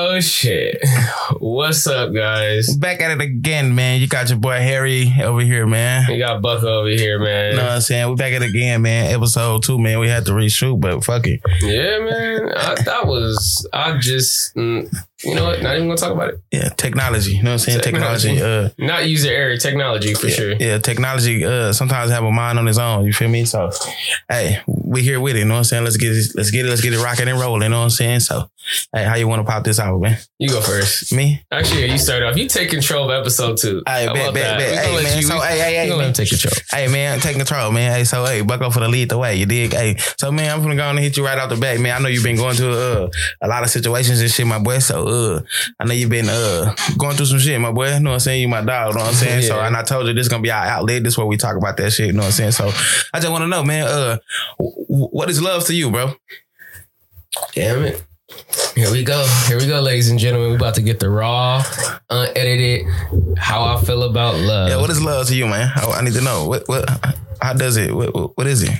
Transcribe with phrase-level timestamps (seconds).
[0.00, 0.78] Oh shit!
[1.40, 2.76] What's up, guys?
[2.76, 4.00] Back at it again, man.
[4.00, 6.04] You got your boy Harry over here, man.
[6.08, 7.50] We got Buck over here, man.
[7.50, 8.08] You know what I'm saying?
[8.08, 9.12] We back at it again, man.
[9.12, 9.98] Episode two, man.
[9.98, 11.40] We had to reshoot, but fuck it.
[11.62, 12.52] Yeah, man.
[12.56, 13.68] I, that was.
[13.72, 14.54] I just.
[14.54, 14.88] mm,
[15.24, 15.62] You know what?
[15.62, 16.40] Not even gonna talk about it.
[16.52, 17.32] Yeah, technology.
[17.32, 17.80] You know what I'm saying?
[17.80, 18.34] Technology.
[18.36, 18.66] Technology.
[18.80, 20.52] Uh, Not user error technology for yeah, sure.
[20.54, 21.44] yeah, technology.
[21.44, 23.04] Uh, sometimes have a mind on its own.
[23.04, 23.44] You feel me?
[23.44, 23.70] So,
[24.28, 25.40] hey, we here with it.
[25.40, 25.84] You know what I'm saying?
[25.84, 26.24] Let's get it.
[26.36, 26.68] Let's get it.
[26.68, 27.62] Let's get it rocking and rolling.
[27.62, 28.20] You know what I'm saying?
[28.20, 28.48] So,
[28.94, 30.18] hey, how you want to pop this out, man?
[30.38, 31.12] You go first.
[31.12, 31.42] Me?
[31.50, 32.36] Actually, you start off.
[32.36, 33.82] You take control of episode two.
[33.88, 34.84] Hey, bet, bet, bet.
[34.84, 35.16] Hey, man.
[35.16, 36.12] you- So, hey, hey, hey, man.
[36.12, 36.52] take control.
[36.70, 37.90] Hey man, take control, man.
[37.92, 39.34] Hey, so hey, Bucko for the lead the way.
[39.36, 39.72] You dig?
[39.72, 41.96] Hey, so man, I'm gonna go on and hit you right off the bat, man.
[41.96, 43.08] I know you've been going through uh,
[43.40, 44.78] a lot of situations and shit, my boy.
[44.78, 45.40] So uh,
[45.80, 47.92] I know you've been uh going through some shit, my boy.
[47.94, 48.42] You know what I'm saying?
[48.42, 49.42] You my dog, you know what I'm saying?
[49.42, 51.02] So and I told you this is gonna be our outlet.
[51.02, 52.52] This is where we talk about that shit, you know what I'm saying?
[52.52, 52.68] So
[53.12, 54.18] I just wanna know, man, uh
[54.58, 56.12] what is love to you, bro?
[57.54, 58.04] Damn it.
[58.74, 59.26] Here we go.
[59.46, 60.50] Here we go, ladies and gentlemen.
[60.50, 61.64] We're about to get the raw,
[62.10, 62.86] unedited,
[63.38, 64.68] how I feel about love.
[64.68, 65.72] Yeah, what is love to you, man?
[65.74, 66.46] I, I need to know.
[66.46, 66.88] What what
[67.40, 67.94] how does it?
[67.94, 68.70] What, what, what is it?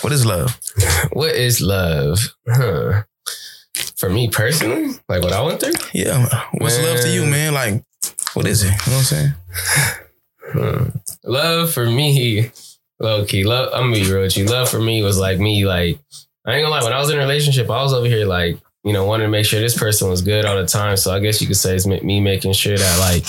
[0.00, 0.58] What is love?
[1.12, 2.18] what is love?
[2.48, 3.02] Huh.
[3.96, 5.72] For me personally, like what I went through.
[5.92, 6.44] Yeah.
[6.52, 7.30] What's love to you, Man.
[7.30, 7.54] man?
[7.54, 7.84] Like,
[8.34, 8.66] what is it?
[8.66, 9.32] You know what I'm saying?
[10.52, 10.84] Hmm.
[11.24, 12.50] Love for me,
[13.00, 13.44] low key.
[13.44, 13.70] Love.
[13.74, 14.46] I'm gonna be real with you.
[14.46, 15.66] Love for me was like me.
[15.66, 15.98] Like
[16.46, 16.84] I ain't gonna lie.
[16.84, 19.30] When I was in a relationship, I was over here like you know wanting to
[19.30, 20.96] make sure this person was good all the time.
[20.96, 23.24] So I guess you could say it's me making sure that like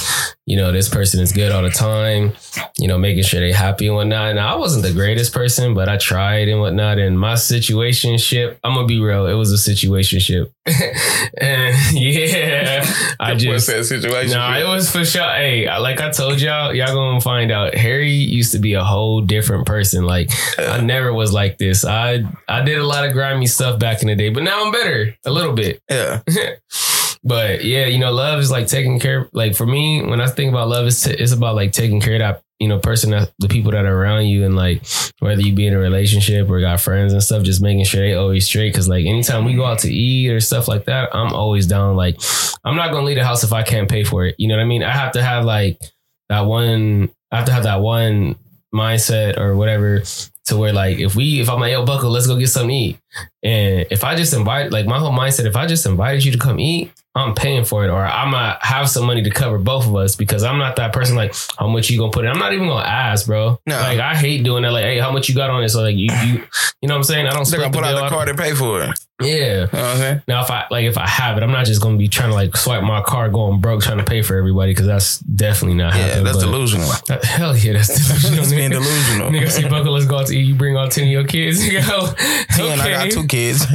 [0.45, 2.33] you know this person is good all the time.
[2.77, 4.35] You know, making sure they happy and whatnot.
[4.35, 6.99] Now I wasn't the greatest person, but I tried and whatnot.
[6.99, 9.27] And my situationship, I'm gonna be real.
[9.27, 10.51] It was a situationship,
[11.37, 12.85] and yeah,
[13.19, 14.37] I just situation?
[14.37, 15.23] no, it was for sure.
[15.23, 17.75] Hey, like I told y'all, y'all gonna find out.
[17.75, 20.05] Harry used to be a whole different person.
[20.05, 21.85] Like I never was like this.
[21.85, 24.73] I I did a lot of grimy stuff back in the day, but now I'm
[24.73, 25.81] better a little bit.
[25.89, 26.21] yeah.
[27.23, 29.29] but yeah, you know, love is like taking care.
[29.33, 32.19] Like for me, when I think about love, it's it's about like taking care of
[32.19, 34.85] that you know person that the people that are around you, and like
[35.19, 38.13] whether you be in a relationship or got friends and stuff, just making sure they
[38.13, 38.71] always straight.
[38.71, 41.95] Because like anytime we go out to eat or stuff like that, I'm always down.
[41.95, 42.19] Like
[42.63, 44.35] I'm not gonna leave the house if I can't pay for it.
[44.37, 44.83] You know what I mean?
[44.83, 45.79] I have to have like
[46.29, 47.09] that one.
[47.31, 48.35] I have to have that one
[48.73, 50.03] mindset or whatever
[50.45, 52.75] to where like if we if I'm like yo Buckle, let's go get something to
[52.75, 52.99] eat.
[53.43, 56.37] And if I just invite like my whole mindset, if I just invited you to
[56.37, 59.87] come eat, I'm paying for it, or I'm gonna have some money to cover both
[59.87, 62.31] of us because I'm not that person like how much you gonna put in.
[62.31, 63.59] I'm not even gonna ask, bro.
[63.65, 63.79] No.
[63.79, 64.71] Like I hate doing that.
[64.71, 65.69] Like, hey, how much you got on it?
[65.69, 66.43] So like you you
[66.81, 67.27] you know what I'm saying?
[67.27, 67.97] I don't They're gonna put bill.
[67.97, 68.99] out the card and pay for it.
[69.21, 69.27] Yeah.
[69.29, 70.21] You know what I'm saying?
[70.27, 72.35] Now if I like if I have it, I'm not just gonna be trying to
[72.35, 75.93] like swipe my card going broke trying to pay for everybody because that's definitely not
[75.95, 76.23] Yeah, happening.
[76.25, 76.89] that's delusional.
[77.09, 78.35] Uh, Hell yeah, that's delusional.
[78.37, 78.83] That's being nigga.
[78.83, 79.29] delusional.
[79.31, 80.41] Nigga, see, Buckle, let's go out to eat.
[80.43, 81.59] You bring all 10 of your kids.
[81.65, 82.13] Nigga, oh,
[82.55, 83.65] Ten, I got two kids.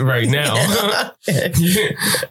[0.00, 1.12] right now.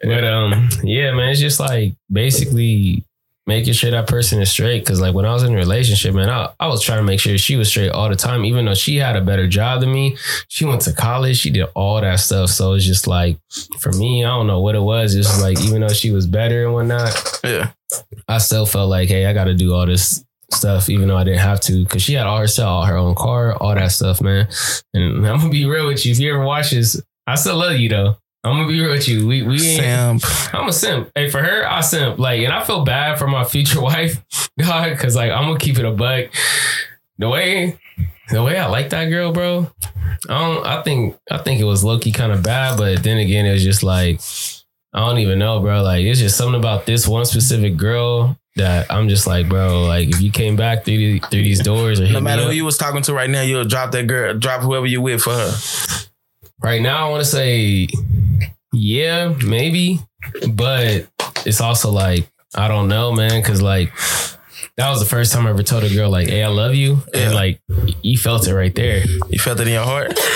[0.03, 3.03] but um, yeah, man, it's just like basically
[3.47, 4.85] making sure that person is straight.
[4.85, 7.19] Cause like when I was in a relationship, man, I, I was trying to make
[7.19, 9.91] sure she was straight all the time, even though she had a better job than
[9.91, 10.17] me.
[10.47, 12.49] She went to college, she did all that stuff.
[12.49, 13.37] So it's just like
[13.79, 15.15] for me, I don't know what it was.
[15.15, 17.71] It's like even though she was better and whatnot, yeah.
[18.27, 20.23] I still felt like, hey, I got to do all this
[20.53, 23.15] stuff, even though I didn't have to, because she had all herself, all her own
[23.15, 24.47] car, all that stuff, man.
[24.93, 26.11] And I'm gonna be real with you.
[26.11, 28.17] If you ever watch this, I still love you though.
[28.43, 29.27] I'm gonna be real with you.
[29.27, 30.21] We we ain't.
[30.21, 30.53] Simp.
[30.55, 31.11] I'm a simp.
[31.13, 32.17] Hey, for her, I simp.
[32.17, 34.17] Like, and I feel bad for my future wife,
[34.59, 36.25] God, because like I'm gonna keep it a buck.
[37.19, 37.77] The way,
[38.31, 39.69] the way I like that girl, bro.
[40.27, 40.65] I don't.
[40.65, 41.17] I think.
[41.29, 43.83] I think it was low key kind of bad, but then again, it was just
[43.83, 44.19] like
[44.93, 45.83] I don't even know, bro.
[45.83, 49.83] Like, it's just something about this one specific girl that I'm just like, bro.
[49.83, 52.49] Like, if you came back through the, through these doors or hit No matter up-
[52.49, 55.21] who you was talking to right now, you'll drop that girl, drop whoever you with
[55.21, 55.51] for her.
[56.63, 57.87] Right now, I want to say,
[58.71, 59.99] yeah, maybe,
[60.51, 61.07] but
[61.45, 63.91] it's also like I don't know, man, because like
[64.77, 67.01] that was the first time I ever told a girl like, "Hey, I love you,"
[67.13, 67.21] Yeah.
[67.21, 67.61] and like
[68.01, 69.03] you felt it right there.
[69.29, 70.17] You felt it in your heart.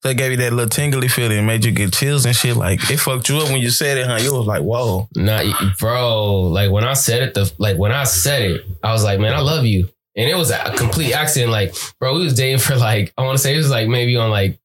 [0.00, 2.54] So it gave you that little tingly feeling, made you get chills and shit.
[2.54, 4.20] Like it fucked you up when you said it, huh?
[4.22, 5.08] You was like, whoa.
[5.16, 5.44] Not,
[5.80, 6.42] bro.
[6.42, 9.34] Like when I said it, the like when I said it, I was like, "Man,
[9.34, 11.50] I love you," and it was a complete accident.
[11.50, 14.16] Like, bro, we was dating for like I want to say it was like maybe
[14.16, 14.56] on like,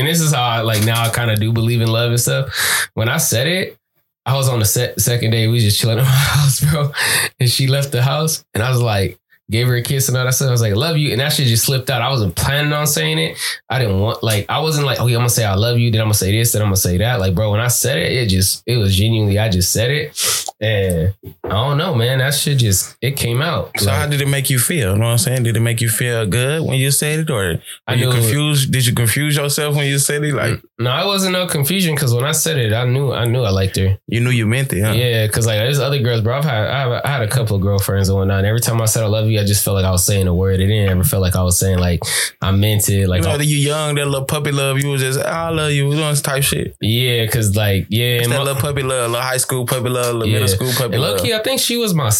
[0.00, 2.18] and this is how I like now I kind of do believe in love and
[2.18, 2.88] stuff.
[2.94, 3.76] When I said it,
[4.24, 5.46] I was on the set, second day.
[5.46, 6.90] We just chilling in my house, bro.
[7.38, 9.19] And she left the house, and I was like,
[9.50, 10.48] gave her a kiss and all that stuff.
[10.48, 11.10] I was like, love you.
[11.12, 12.02] And that shit just slipped out.
[12.02, 13.36] I wasn't planning on saying it.
[13.68, 15.90] I didn't want, like, I wasn't like, okay, I'm gonna say I love you.
[15.90, 16.52] Then I'm gonna say this.
[16.52, 17.20] Then I'm gonna say that.
[17.20, 20.46] Like, bro, when I said it, it just, it was genuinely, I just said it.
[20.60, 21.14] And
[21.44, 22.18] I don't know, man.
[22.18, 23.70] That shit just it came out.
[23.78, 24.92] So how did it make you feel?
[24.92, 25.44] You know what I'm saying?
[25.44, 28.70] Did it make you feel good when you said it, or I were you confused?
[28.70, 30.34] Did you confuse yourself when you said it?
[30.34, 33.24] Like mm, no, I wasn't no confusion because when I said it, I knew I
[33.24, 33.98] knew I liked her.
[34.06, 34.92] you knew you meant it, huh?
[34.92, 36.36] Yeah, because like there's other girls, bro.
[36.36, 38.38] I've had I, have, I had a couple of girlfriends and whatnot.
[38.40, 40.26] And every time I said I love you, I just felt like I was saying
[40.26, 40.60] a word.
[40.60, 42.00] It didn't ever feel like I was saying like
[42.40, 43.08] I meant it.
[43.08, 45.84] Like You know, you young, that little puppy love, you was just, I love you,
[45.84, 46.76] doing this type shit.
[46.80, 50.26] yeah, because like yeah, that my- little puppy love, little high school puppy love, little
[50.26, 50.40] Yeah.
[50.40, 51.16] middle school puppy And love.
[51.18, 52.10] low key, I think she was my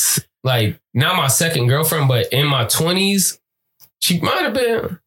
[0.42, 3.38] like not my second girlfriend, but in my twenties,
[4.00, 4.98] she might have been.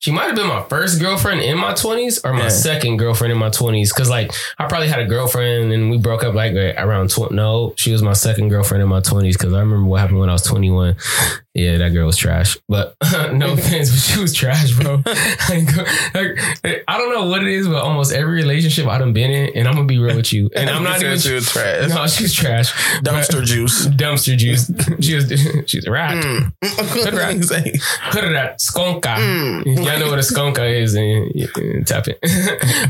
[0.00, 2.48] She might have been my first girlfriend in my twenties, or my Yeah.
[2.50, 3.92] second girlfriend in my twenties.
[3.92, 7.74] Cause like I probably had a girlfriend and we broke up like around tw- no,
[7.76, 9.36] she was my second girlfriend in my twenties.
[9.36, 10.94] Cause I remember what happened when I was twenty one.
[11.58, 12.56] Yeah, that girl was trash.
[12.68, 12.94] But
[13.32, 15.02] no offense, but she was trash, bro.
[15.48, 15.76] like,
[16.14, 19.56] like, I don't know what it is, but almost every relationship I done been in,
[19.56, 21.18] and I'm gonna be real with you, and I'm not You even.
[21.18, 21.88] said she was trash.
[21.88, 22.72] No, she's trash.
[23.02, 23.86] Dumpster juice.
[23.88, 24.70] dumpster juice.
[25.00, 25.26] she was
[25.68, 26.22] she's a rat.
[26.24, 27.12] Mm.
[27.18, 27.44] right.
[27.44, 27.72] Say,
[28.12, 29.00] Put it at skonka.
[29.16, 29.84] mm.
[29.84, 32.18] Y'all know what a skonka is and, and tap it.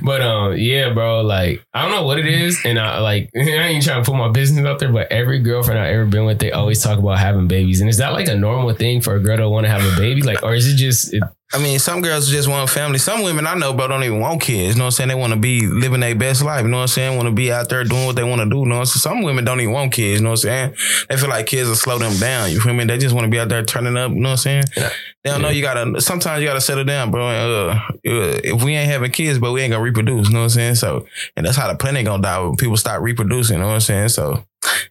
[0.02, 1.22] but um, yeah, bro.
[1.22, 4.18] Like I don't know what it is, and I like I ain't trying to put
[4.18, 7.18] my business out there, but every girlfriend I ever been with, they always talk about
[7.18, 7.80] having babies.
[7.80, 9.96] And is that like a normal thing for a girl to want to have a
[9.96, 10.22] baby?
[10.22, 12.98] Like, or is it just it, I mean, some girls just want family.
[12.98, 14.74] Some women I know, bro, don't even want kids.
[14.74, 15.08] You know what I'm saying?
[15.08, 16.62] They want to be living their best life.
[16.62, 17.16] You know what I'm saying?
[17.16, 18.58] Want to be out there doing what they want to do.
[18.58, 19.00] You know what I'm saying?
[19.00, 20.20] Some women don't even want kids.
[20.20, 20.74] You know what I'm saying?
[21.08, 22.50] They feel like kids will slow them down.
[22.50, 22.84] You feel me?
[22.84, 24.10] They just want to be out there turning up.
[24.10, 24.64] You know what I'm saying?
[24.76, 24.90] Yeah.
[25.24, 26.00] They don't know you gotta.
[26.02, 27.28] Sometimes you gotta settle down, bro.
[27.28, 27.80] And, uh,
[28.10, 30.28] uh, if we ain't having kids, but we ain't gonna reproduce.
[30.28, 30.74] You know what I'm saying?
[30.76, 31.06] So,
[31.36, 33.56] and that's how the planet gonna die when people stop reproducing.
[33.56, 34.08] You know what I'm saying?
[34.10, 34.44] So,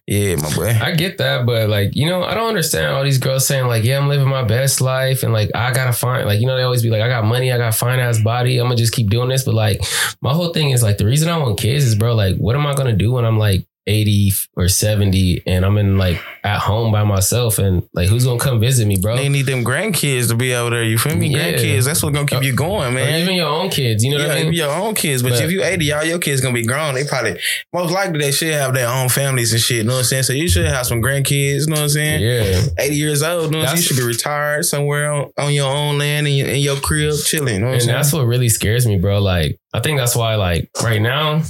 [0.06, 0.78] yeah, my boy.
[0.80, 3.84] I get that, but like, you know, I don't understand all these girls saying like,
[3.84, 6.64] yeah, I'm living my best life and like I gotta find like, you know, they
[6.64, 9.10] always be like, I got money, I got fine ass body, I'm gonna just keep
[9.10, 9.44] doing this.
[9.44, 9.80] But like
[10.20, 12.66] my whole thing is like the reason I want kids is bro, like, what am
[12.66, 16.92] I gonna do when I'm like 80 or 70 and I'm in like at home
[16.92, 19.16] by myself and like who's gonna come visit me, bro?
[19.16, 20.82] They need them grandkids to be out there.
[20.84, 21.28] You feel me?
[21.28, 21.52] Yeah.
[21.52, 21.84] Grandkids.
[21.86, 23.22] That's what's gonna keep you going, Or man.
[23.22, 24.52] even your own kids, you know yeah, what I mean?
[24.52, 25.22] your own kids.
[25.22, 26.94] But, But- if you 80, all your kids gonna be grown.
[26.94, 27.38] They probably
[27.72, 29.78] most likely they should have their own families and shit.
[29.78, 30.22] You know what I'm saying?
[30.24, 32.22] So you should have some grandkids, you know what I'm saying?
[32.22, 32.62] Yeah.
[32.78, 35.70] 80 years old, you, know what I'm you should be retired somewhere on, on your
[35.70, 37.54] own land in your, in your crib, chilling.
[37.54, 37.94] You know And saying?
[37.96, 39.20] that's what really scares me, bro.
[39.20, 41.42] Like, I think that's why, like, right now,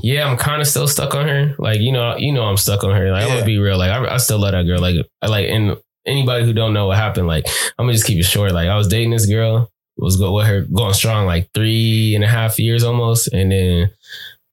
[0.00, 1.56] yeah, I'm kind of still stuck on her.
[1.58, 3.10] Like, you know, you know, I'm stuck on her.
[3.10, 3.78] Like, I'm gonna be real.
[3.78, 4.80] Like, I, I still love that girl.
[4.80, 5.76] Like, I like, and
[6.06, 7.46] anybody who don't know what happened, like,
[7.78, 8.52] I'm gonna just keep it short.
[8.52, 12.24] Like, I was dating this girl, was go with her going strong like three and
[12.24, 13.90] a half years almost, and then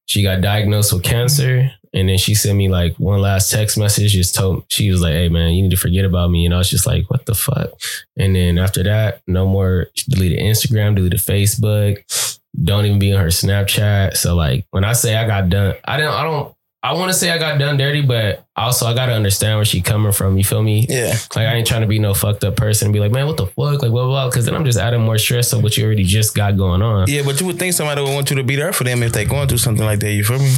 [0.06, 1.71] she got diagnosed with cancer.
[1.94, 4.13] And then she sent me like one last text message.
[4.13, 6.57] Just told she was like, "Hey man, you need to forget about me." And I
[6.57, 7.71] was just like, "What the fuck?"
[8.18, 9.88] And then after that, no more.
[9.94, 12.39] She deleted Instagram, deleted Facebook.
[12.63, 14.18] Don't even be on her Snapchat.
[14.18, 16.13] So like when I say I got done, I don't.
[16.13, 16.53] I don't.
[16.83, 19.81] I want to say I got done dirty, but also I gotta understand where she
[19.81, 20.36] coming from.
[20.36, 20.88] You feel me?
[20.89, 21.13] yeah.
[21.36, 23.38] Like I ain't trying to be no fucked up person and be like, man, what
[23.38, 24.07] the fuck, like blah blah.
[24.07, 24.30] blah.
[24.30, 27.07] Because then I'm just adding more stress to what you already just got going on.
[27.07, 29.13] Yeah, but you would think somebody would want you to be there for them if
[29.13, 30.12] they going through something like that.
[30.12, 30.51] You feel me?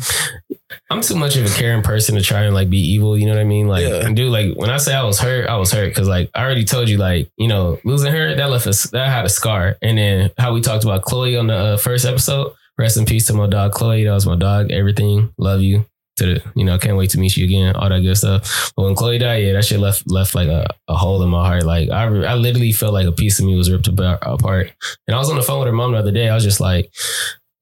[0.90, 3.18] I'm too much of a caring person to try and like be evil.
[3.18, 3.68] You know what I mean?
[3.68, 4.10] Like, Yeah.
[4.12, 6.64] dude, like when I say I was hurt, I was hurt because like I already
[6.66, 9.76] told you, like you know, losing her that left us that had a scar.
[9.82, 12.54] And then how we talked about Chloe on the uh, first episode.
[12.78, 14.04] Rest in peace to my dog Chloe.
[14.04, 14.72] That was my dog.
[14.72, 15.32] Everything.
[15.38, 15.86] Love you.
[16.18, 17.76] To the, you know, can't wait to meet you again.
[17.76, 18.72] All that good stuff.
[18.76, 21.46] But when Chloe died, yeah, that shit left left like a, a hole in my
[21.46, 21.64] heart.
[21.64, 24.72] Like I, I literally felt like a piece of me was ripped apart.
[25.08, 26.30] And I was on the phone with her mom the other day.
[26.30, 26.92] I was just like,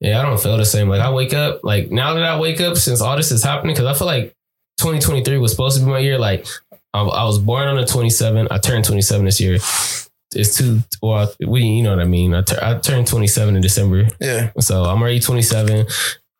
[0.02, 0.88] yeah, I don't feel the same.
[0.88, 3.74] Like I wake up, like now that I wake up since all this is happening,
[3.74, 4.34] because I feel like
[4.78, 6.18] 2023 was supposed to be my year.
[6.18, 6.46] Like
[6.92, 8.48] I, I was born on the 27.
[8.50, 9.54] I turned 27 this year.
[10.34, 10.80] It's two.
[11.02, 12.34] Well, we you know what I mean.
[12.34, 14.50] I, tur- I turned 27 in December, Yeah.
[14.60, 15.86] so I'm already 27.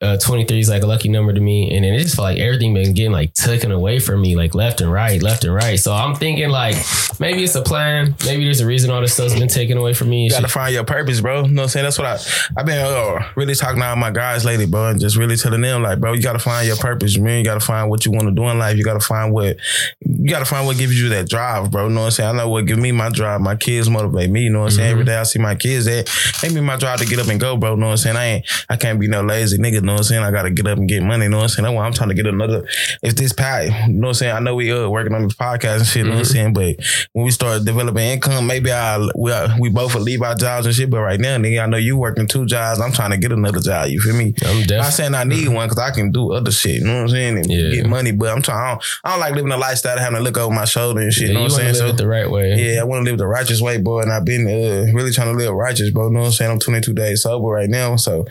[0.03, 2.39] Uh, 23 is like a lucky number to me, and then it just felt like
[2.39, 5.79] everything been getting like taken away from me, like left and right, left and right.
[5.79, 6.75] So I'm thinking like
[7.21, 8.15] maybe it's a plan.
[8.25, 10.25] Maybe there's a reason all this stuff's been taken away from me.
[10.25, 10.51] You gotta shit.
[10.51, 11.43] find your purpose, bro.
[11.45, 11.85] You know what I'm saying?
[11.85, 12.19] That's what I
[12.61, 15.61] I've been uh, really talking to all my guys lately, bro, and just really telling
[15.61, 17.39] them like, bro, you gotta find your purpose, man.
[17.39, 18.77] You gotta find what you want to do in life.
[18.77, 19.57] You gotta find what
[20.01, 21.89] you gotta find what gives you that drive, bro.
[21.89, 22.31] You know what I'm saying?
[22.31, 23.41] I know what give me my drive.
[23.41, 24.43] My kids motivate me.
[24.43, 24.89] You know what I'm saying?
[24.89, 24.93] Mhm.
[24.93, 26.11] Every day I see my kids that
[26.43, 27.75] make me my drive to get up and go, bro.
[27.75, 28.17] You know what I'm saying?
[28.17, 29.75] I ain't I can't be no lazy nigga.
[29.75, 30.23] You know what I'm saying?
[30.23, 31.25] I gotta get up and get money.
[31.25, 31.65] You know what I'm saying?
[31.65, 32.67] That's why I'm trying to get another.
[33.03, 34.37] If this pie, you know what I'm saying?
[34.37, 35.97] I know we uh working on this podcast and shit.
[36.05, 36.53] You know what I'm saying?
[36.53, 36.77] But
[37.13, 40.75] when we start developing income, maybe I we we both will leave our jobs and
[40.75, 40.91] shit.
[40.91, 42.81] But right now, nigga, I know you working two jobs.
[42.81, 43.89] I'm trying to get another job.
[43.89, 44.35] You feel me?
[44.45, 46.81] I'm I'm not saying I need one because I can do other shit.
[46.81, 47.39] You know what I'm saying?
[47.39, 47.83] And Yeah.
[47.83, 48.13] get money.
[48.13, 48.59] But I'm trying.
[48.59, 51.01] I don't, I don't like living a lifestyle of having to look over my shoulder
[51.01, 51.25] and shit.
[51.25, 51.87] Yeah, you know what I'm want to saying?
[51.87, 52.55] live it the right way.
[52.75, 55.33] Yeah, I want to live the righteous way, boy, and I've been uh, really trying
[55.33, 56.07] to live righteous, bro.
[56.09, 56.51] You know what I'm saying?
[56.51, 58.25] I'm 22 days sober right now, so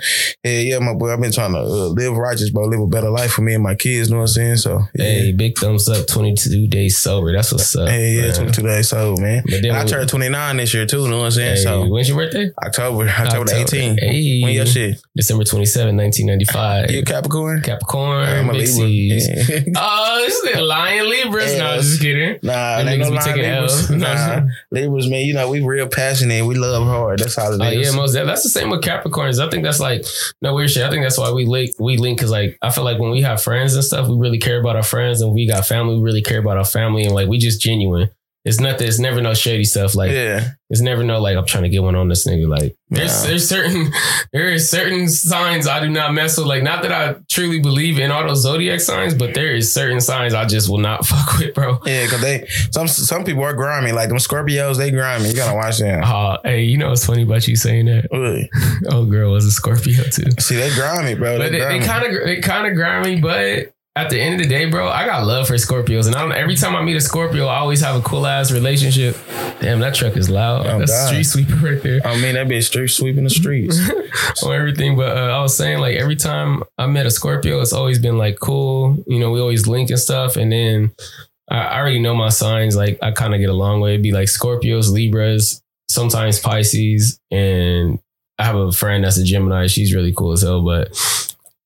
[0.43, 2.65] yeah, yeah, my boy, I've been trying trying to uh, live righteous, bro.
[2.65, 4.09] Live a better life for me and my kids.
[4.09, 4.57] Know what I'm saying?
[4.57, 5.03] So yeah.
[5.05, 6.07] Hey, big thumbs up.
[6.07, 7.31] Twenty two days sober.
[7.31, 7.89] That's what's up.
[7.89, 8.35] Hey, yeah, man.
[8.35, 9.43] 22 days sober, man.
[9.45, 11.07] But then I turned 29 this year too.
[11.07, 11.55] Know what I'm saying?
[11.57, 12.51] Hey, So when's your birthday?
[12.63, 13.65] October, October, October.
[13.65, 13.99] 18th.
[13.99, 14.41] Hey.
[14.43, 15.01] When your shit?
[15.15, 16.91] December 27, 1995.
[16.91, 17.61] You Capricorn?
[17.61, 18.87] Capricorn, I'm a Libra.
[18.91, 19.61] Yeah.
[19.75, 21.57] Oh, this is Lion Libras.
[21.57, 22.39] No, just kidding.
[22.43, 23.89] Nah, Them they no niggas be line taking Libras.
[23.89, 23.91] L's.
[24.01, 24.41] Nah,
[24.71, 25.21] Libras, man.
[25.25, 26.45] You know we real passionate.
[26.45, 27.19] We love hard.
[27.19, 29.45] That's all it Oh yeah, most that's the same with Capricorns.
[29.45, 30.05] I think that's like
[30.41, 30.83] no weird shit.
[30.83, 33.21] I think that's why we link we link because like I feel like when we
[33.21, 36.01] have friends and stuff, we really care about our friends, and we got family, we
[36.01, 38.09] really care about our family, and like we just genuine.
[38.43, 38.87] It's nothing.
[38.87, 39.93] It's never no shady stuff.
[39.93, 42.47] Like yeah, it's never no like I'm trying to get one on this nigga.
[42.49, 43.27] Like there's Nah.
[43.29, 43.91] there's certain
[44.33, 46.47] there is certain signs I do not mess with.
[46.47, 50.01] Like not that I truly believe in all those zodiac signs, but there is certain
[50.01, 51.77] signs I just will not fuck with, bro.
[51.85, 52.05] yeah.
[52.05, 53.91] Because they some some people are grimy.
[53.91, 55.29] Like them Scorpios, they grimy.
[55.29, 56.01] You gotta watch them.
[56.03, 58.07] Uh, hey, you know what's funny about you saying that?
[58.11, 58.49] Really.
[58.89, 60.31] Oh, girl was a Scorpio too.
[60.39, 61.37] See, they grimy, bro.
[61.37, 64.47] But They, they, kind of they kind of grimy, but at the end of the
[64.47, 67.01] day, bro, I got love for Scorpios, and I don't, every time I meet a
[67.01, 69.17] Scorpio, I always have a cool ass relationship.
[69.59, 70.65] Damn, that truck is loud.
[70.65, 71.07] Oh, That's God.
[71.07, 73.79] street sweeper right there I mean, that bitch street sweeping the streets.
[74.43, 74.95] on everything.
[74.95, 78.17] But uh, I was saying, like every time I met a Scorpio, it's always been
[78.17, 79.03] like cool.
[79.07, 80.91] You know, we always link and stuff, and then
[81.49, 82.75] I, I already know my signs.
[82.75, 83.91] Like I kind of get along with.
[83.91, 87.99] It'd be like Scorpios, Libras, sometimes Pisces, and
[88.39, 89.67] I have a friend that's a Gemini.
[89.67, 90.95] She's really cool as hell, but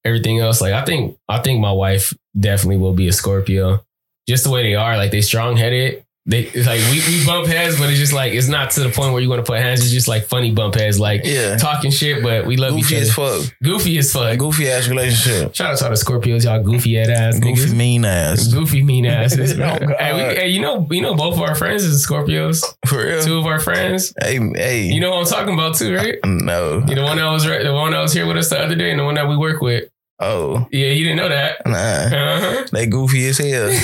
[0.06, 3.84] everything else, like I think, I think my wife definitely will be a Scorpio.
[4.28, 6.04] Just the way they are, like they strong headed.
[6.28, 8.90] They it's like we, we bump heads, but it's just like it's not to the
[8.90, 9.82] point where you want to put hands.
[9.82, 11.56] It's just like funny bump heads, like Yeah.
[11.58, 13.06] talking shit, but we love Goofy each other.
[13.06, 13.56] Goofy as fuck.
[13.62, 14.40] Goofy as fuck.
[14.40, 15.54] Goofy ass relationship.
[15.54, 17.76] Shout out to all the Scorpios, y'all goofy head ass Goofy niggas.
[17.76, 18.48] mean ass.
[18.52, 19.54] Goofy mean asses.
[19.54, 19.58] Oh.
[19.58, 19.96] God.
[20.00, 22.64] hey, we, hey, you know, you know, both of our friends is Scorpios.
[22.88, 23.22] For real.
[23.22, 24.12] Two of our friends.
[24.20, 24.86] Hey, hey.
[24.88, 26.16] You know what I'm talking about too, right?
[26.26, 26.84] no.
[26.88, 28.74] You the one that was right, the one that was here with us the other
[28.74, 29.92] day, and the one that we work with.
[30.20, 31.58] Oh, Yeah, you didn't know that.
[31.66, 31.74] nah.
[31.76, 32.66] Uh-huh.
[32.72, 33.70] They goofy as hell.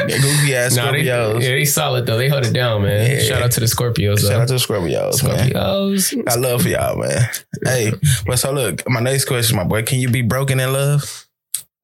[0.00, 2.16] They goofy ass Nah, they, yeah, they solid though.
[2.16, 3.10] They hold it down, man.
[3.10, 3.18] Yeah.
[3.22, 4.20] Shout out to the Scorpios.
[4.20, 4.40] Shout though.
[4.40, 5.50] out to the Scorpios, man.
[5.50, 6.28] Scorpios.
[6.28, 7.28] I love y'all, man.
[7.62, 7.92] Hey,
[8.26, 11.28] but so look, my next question, my boy, can you be broken in love?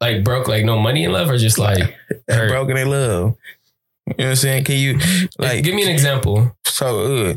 [0.00, 1.94] Like broke, like no money in love, or just like?
[2.26, 3.36] Broken in love.
[4.06, 4.64] You know what I'm saying?
[4.64, 4.98] Can you
[5.38, 6.56] like give me an example.
[6.64, 7.34] so uh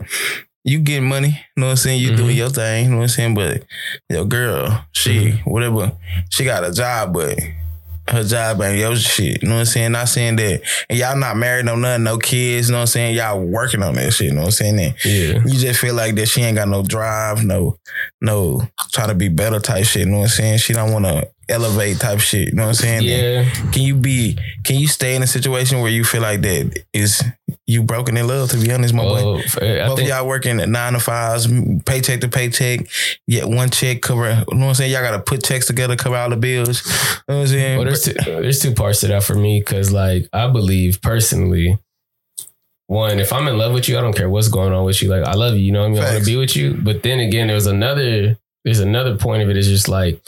[0.63, 2.01] you get money, you know what I'm saying?
[2.01, 2.17] You Mhm.
[2.17, 3.33] doing your thing, you know what I'm saying?
[3.35, 3.63] But
[4.09, 5.49] your girl, she Mm-hmm.
[5.49, 5.91] whatever,
[6.29, 7.39] she got a job, but
[8.09, 9.43] her job ain't your shit.
[9.43, 9.91] You know what I'm saying?
[9.91, 12.87] Not saying that and y'all not married, no nothing, no kids, you know what I'm
[12.87, 13.15] saying?
[13.15, 14.79] Y'all working on that shit, you know what I'm saying?
[14.79, 15.41] And Yeah.
[15.45, 17.77] you just feel like that she ain't got no drive, no,
[18.19, 20.05] no trying to be better type shit.
[20.05, 20.57] You know what I'm saying?
[20.57, 22.49] She don't want to elevate type shit.
[22.49, 23.03] You know what I'm saying?
[23.03, 23.49] Yeah.
[23.71, 24.37] Can you be?
[24.63, 27.23] Can you stay in a situation where you feel like that is
[27.65, 28.49] you broken in love?
[28.49, 29.21] To be honest, my boy.
[29.21, 31.47] Oh, Both think, of y'all working at nine to fives,
[31.85, 32.87] paycheck to paycheck.
[33.27, 34.29] Yet one check cover.
[34.29, 34.91] You know what I'm saying?
[34.91, 36.85] Y'all got to put checks together, cover all the bills.
[36.85, 36.93] You
[37.33, 37.77] know what I'm saying?
[37.77, 41.77] well, there's two, there's two parts to that for me because, like, I believe personally,
[42.87, 45.09] one, if I'm in love with you, I don't care what's going on with you.
[45.09, 45.59] Like, I love you.
[45.61, 46.01] You know what I mean?
[46.01, 46.73] I want to be with you.
[46.73, 49.57] But then again, there's another there's another point of it.
[49.57, 50.21] Is just like,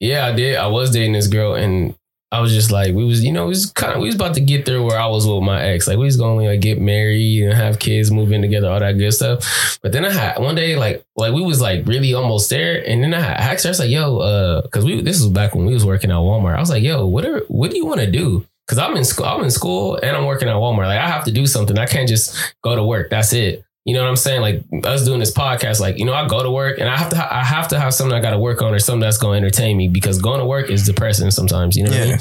[0.00, 0.56] yeah, I did.
[0.56, 1.94] I was dating this girl, and
[2.32, 4.34] I was just like, we was, you know, we was kind of, we was about
[4.34, 5.86] to get there where I was with my ex.
[5.86, 8.80] Like, we was going to like get married and have kids, move in together, all
[8.80, 9.78] that good stuff.
[9.82, 13.04] But then I had one day, like, like we was like really almost there, and
[13.04, 15.54] then I had asked her, I was like, yo, uh, because we this was back
[15.54, 16.56] when we was working at Walmart.
[16.56, 18.44] I was like, yo, what are, what do you want to do?
[18.66, 20.86] Because I'm in school, I'm in school, and I'm working at Walmart.
[20.86, 21.78] Like, I have to do something.
[21.78, 23.10] I can't just go to work.
[23.10, 23.64] That's it.
[23.84, 24.40] You know what I'm saying?
[24.40, 27.10] Like us doing this podcast, like you know, I go to work and I have
[27.10, 29.18] to, ha- I have to have something I got to work on or something that's
[29.18, 31.76] going to entertain me because going to work is depressing sometimes.
[31.76, 32.18] You know what I mean?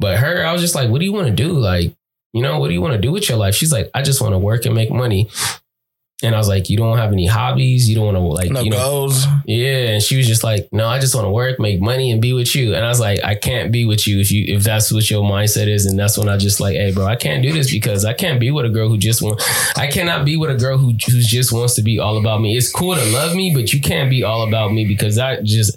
[0.00, 1.52] But her, I was just like, what do you want to do?
[1.52, 1.94] Like,
[2.32, 3.54] you know, what do you want to do with your life?
[3.54, 5.30] She's like, I just want to work and make money.
[6.24, 7.88] And I was like, you don't have any hobbies.
[7.88, 9.26] You don't want to like, no you know, goals.
[9.46, 9.90] yeah.
[9.90, 12.32] And she was just like, no, I just want to work, make money, and be
[12.32, 12.74] with you.
[12.74, 15.22] And I was like, I can't be with you if you if that's what your
[15.22, 15.86] mindset is.
[15.86, 18.40] And that's when I just like, hey, bro, I can't do this because I can't
[18.40, 19.42] be with a girl who just want.
[19.76, 22.56] I cannot be with a girl who who just wants to be all about me.
[22.56, 25.76] It's cool to love me, but you can't be all about me because that just.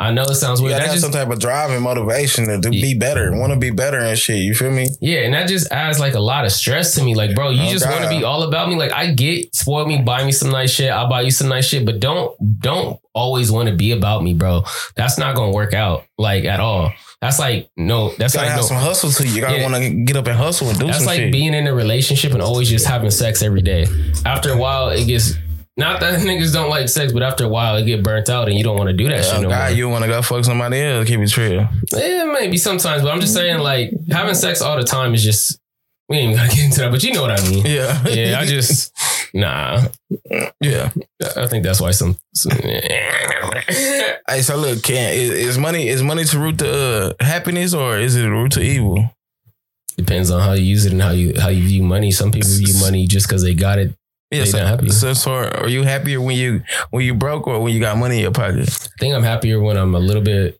[0.00, 0.78] I know it sounds weird.
[0.78, 3.70] gotta just some type of drive and motivation to, to be better, want to be
[3.70, 4.38] better and shit.
[4.38, 4.88] You feel me?
[5.00, 7.14] Yeah, and that just adds like a lot of stress to me.
[7.14, 8.76] Like, bro, you Oh, just want to be all about me.
[8.76, 9.54] Like, I get
[9.86, 10.90] me, buy me some nice shit.
[10.90, 14.34] I'll buy you some nice shit, but don't don't always want to be about me,
[14.34, 14.62] bro.
[14.96, 16.92] That's not gonna work out like at all.
[17.20, 18.12] That's like no.
[18.18, 18.62] That's like have no.
[18.62, 19.34] some hustle to you.
[19.36, 19.70] You gotta Yeah.
[19.70, 21.32] want to get up and hustle and do That's like shit.
[21.32, 23.86] being in a relationship and always just having sex every day.
[24.26, 25.34] After a while, it gets.
[25.76, 28.56] Not that niggas don't like sex, but after a while, it get burnt out and
[28.56, 29.76] you don't want to do that shit Oh, no God, more.
[29.76, 31.08] you want to go fuck somebody else?
[31.08, 31.68] Keep it real.
[31.92, 35.58] Yeah, maybe sometimes, but I'm just saying, like having sex all the time is just.
[36.06, 37.64] We ain't even gotta get into that, but you know what I mean.
[37.64, 38.92] Yeah, Yeah, I just
[39.34, 39.82] nah.
[40.60, 40.90] yeah.
[41.36, 42.16] I think that's why some.
[42.34, 42.56] some
[44.26, 47.98] Hey, so look, can is, is money is money to root to uh, happiness or
[47.98, 49.10] is it a root to evil?
[49.96, 52.10] Depends on how you use it and how you how you view money.
[52.10, 53.94] Some people view money just because they got it.
[54.30, 54.88] Yeah, so, happy.
[54.88, 58.16] so, so are you happier when you when you broke or when you got money
[58.16, 58.68] in your pocket?
[58.68, 60.58] I think I'm happier when I'm a little bit.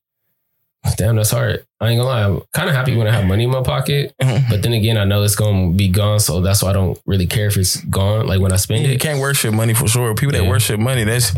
[0.96, 1.66] Damn, that's hard.
[1.84, 2.24] I ain't gonna lie.
[2.24, 4.48] I'm kind of happy when I have money in my pocket, Mhm.
[4.50, 7.26] but then again, I know it's gonna be gone, so that's why I don't really
[7.26, 8.26] care if it's gone.
[8.26, 10.14] Like when I spend You it, can't worship money for sure.
[10.14, 10.48] People that Yeah.
[10.50, 11.32] worship money, that's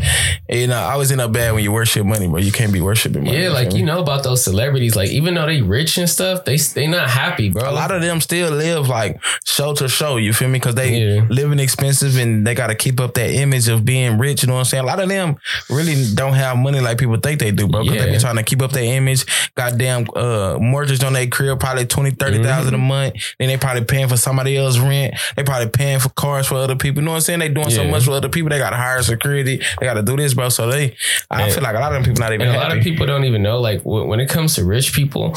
[0.49, 2.81] you know, I always end up bad when you worship money, but you can't be
[2.81, 3.41] worshiping money.
[3.43, 4.95] yeah, like you know about those celebrities.
[4.95, 7.69] Like even though they rich and stuff, they they not happy, bro.
[7.69, 10.17] a lot of them still live like show to show.
[10.17, 10.59] You feel me?
[10.59, 11.21] Because they Yeah.
[11.29, 14.43] living expensive and they got to keep up that image of being rich.
[14.43, 14.83] You know what I'm saying?
[14.83, 15.35] A lot of them
[15.69, 17.83] really don't have money like people think they do, bro.
[17.83, 18.13] Because they Yeah.
[18.13, 19.25] be trying to keep up their image.
[19.55, 22.83] Goddamn, uh, mortgage on their crib probably twenty, thirty thousand Mm-hmm.
[22.83, 23.13] a month.
[23.39, 25.15] Then they probably paying for somebody else's rent.
[25.35, 27.01] They probably paying for cars for other people.
[27.01, 27.39] You know what I'm saying?
[27.39, 28.49] They doing so much for other people.
[28.49, 29.57] They got to hire security.
[29.79, 30.49] They got to do this, bro.
[30.49, 30.95] So they,
[31.29, 33.05] I And- feel like a lot of them people not even a lot of people
[33.05, 35.33] don't even know, like when it comes to rich people,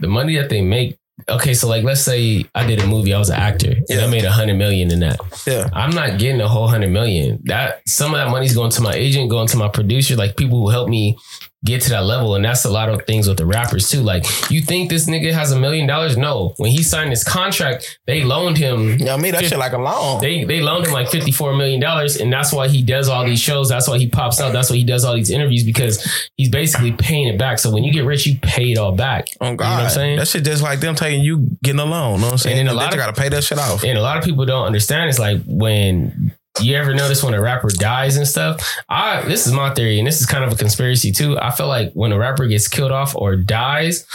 [0.00, 0.96] the money that they make.
[1.28, 4.04] Okay, so like let's say I did a movie, I was an actor, and Yeah.
[4.04, 5.20] I made a hundred million in that.
[5.46, 5.68] yeah.
[5.72, 7.38] I'm not getting a whole hundred million.
[7.44, 10.58] That some of that money's going to my agent, going to my producer, like people
[10.60, 11.16] who help me
[11.64, 12.34] get to that level.
[12.34, 14.00] And that's a lot of things with the rappers too.
[14.00, 16.16] Like you think this nigga has a million dollars?
[16.16, 16.54] No.
[16.56, 19.78] When he signed his contract, they loaned him You know me, that shit like a
[19.78, 20.20] loan.
[20.20, 23.24] they they loaned him like fifty four million dollars, and that's why he does all
[23.24, 23.68] these shows.
[23.68, 24.52] That's why he pops out.
[24.52, 27.58] That's why he does all these interviews because he's basically paying it back.
[27.60, 29.26] So when you get rich, you pay it all back.
[29.40, 30.18] Oh God, You know what I'm saying?
[30.18, 32.14] that shit just like them taking you getting a loan.
[32.14, 32.56] You Know what I'm saying?
[32.56, 33.84] then a lot of- got to pay that shit off.
[33.84, 35.08] And a lot of people don't understand.
[35.10, 38.60] It's like when you ever notice when a rapper dies and stuff.
[38.88, 41.38] I this is my theory, and this is kind of a conspiracy too.
[41.38, 44.06] I feel like when a rapper gets killed off or dies.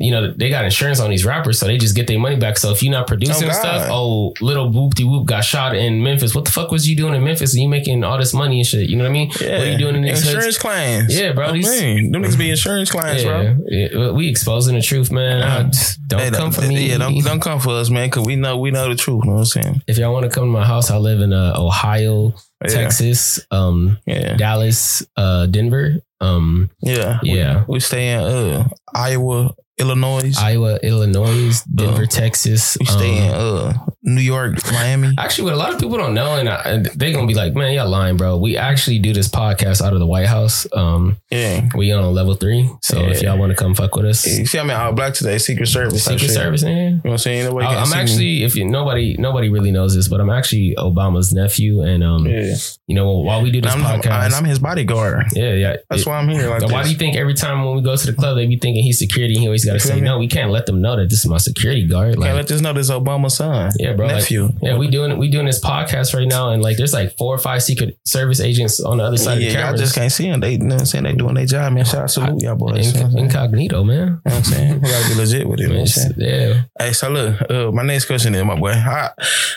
[0.00, 2.56] You know, they got insurance on these rappers, so they just get their money back.
[2.56, 6.04] So if you're not producing Oh, stuff, oh, little whoop de whoop got shot in
[6.04, 6.36] Memphis.
[6.36, 7.52] What the fuck was you doing in Memphis?
[7.52, 8.88] And you making all this money and shit.
[8.88, 9.30] You know what I mean?
[9.40, 9.58] Yeah.
[9.58, 10.34] What are you doing in these hoods?
[10.34, 11.18] insurance claims?
[11.18, 13.56] Yeah, bro, these- mean, them niggas be insurance claims, bro.
[13.66, 15.42] Yeah, yeah, we exposing the truth, man.
[15.42, 15.68] I
[16.06, 16.90] don't Hey, come for me.
[16.90, 19.24] Yeah, don't, don't come for us, man, because we know we know the truth.
[19.24, 19.82] You know what I'm saying?
[19.88, 22.70] If y'all want to come to my house, I live in uh, Ohio, Yeah.
[22.70, 29.54] Texas, um, Yeah, Dallas, uh, Denver, um, yeah, yeah, We, we stay in uh, Iowa,
[29.78, 30.32] Illinois.
[30.38, 32.76] Iowa, Illinois, Denver, Uh, Texas.
[32.80, 35.14] we stay in um, uh, New York, Miami.
[35.18, 37.54] Actually, what a lot of people don't know, and, I, and they're gonna be like,
[37.54, 40.66] "Man, y'all lying, bro." We actually do this podcast out of the White House.
[40.72, 41.68] Um, Yeah.
[41.74, 44.58] we on level three, so if y'all want to come fuck with us, You see,
[44.58, 46.04] I mean, all black today, Secret Service.
[46.04, 46.30] Secret.
[46.30, 46.72] Service here.
[46.74, 47.44] You know what I'm saying?
[47.44, 48.00] Nobody I- I'm see me.
[48.00, 52.26] actually, if you nobody nobody really knows this, but I'm actually Obama's nephew, and um,
[52.26, 52.54] Yeah.
[52.86, 55.26] you know, while we do this And I'm, podcast, and I'm his bodyguard.
[55.34, 55.76] yeah, yeah.
[55.90, 56.48] That's It- why I'm here.
[56.48, 58.56] Like why do you think every time when we go to the club, they be
[58.56, 59.34] thinking he's security?
[59.34, 61.38] He always got to say, no, we can't let them know that this is my
[61.38, 62.08] security guard.
[62.14, 63.70] Can't Like, let this know this Obama son.
[63.78, 64.06] yeah, bro.
[64.06, 67.34] like, yeah, we doing we doing this podcast right now, and like, there's like four
[67.34, 69.80] or five Secret Service agents on the other side yeah, of the cameras.
[69.80, 70.40] just can't see them.
[70.40, 71.04] They, you know what I'm saying?
[71.04, 71.84] They doing their job, man.
[71.84, 72.86] Shout out, salute y'all boys.
[72.94, 73.96] you know what I'm Inc- incognito, man.
[73.98, 74.74] You know what I'm saying?
[74.80, 75.86] We gotta be legit with it, man.
[76.16, 79.10] Yeah, Hey, so look, uh, my next question is, my boy, I,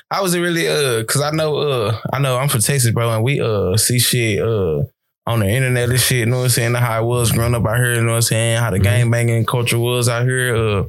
[0.10, 3.24] I was really, uh, cause I know, uh, I know I'm from Texas, bro, and
[3.24, 4.84] we, uh, see shit, uh,
[5.28, 6.74] on the internet and shit, you know what I'm saying?
[6.74, 8.58] How it was growing up out here, you know what I'm saying?
[8.60, 8.84] How the Mhm.
[8.84, 10.84] gang banging culture was out here, uh,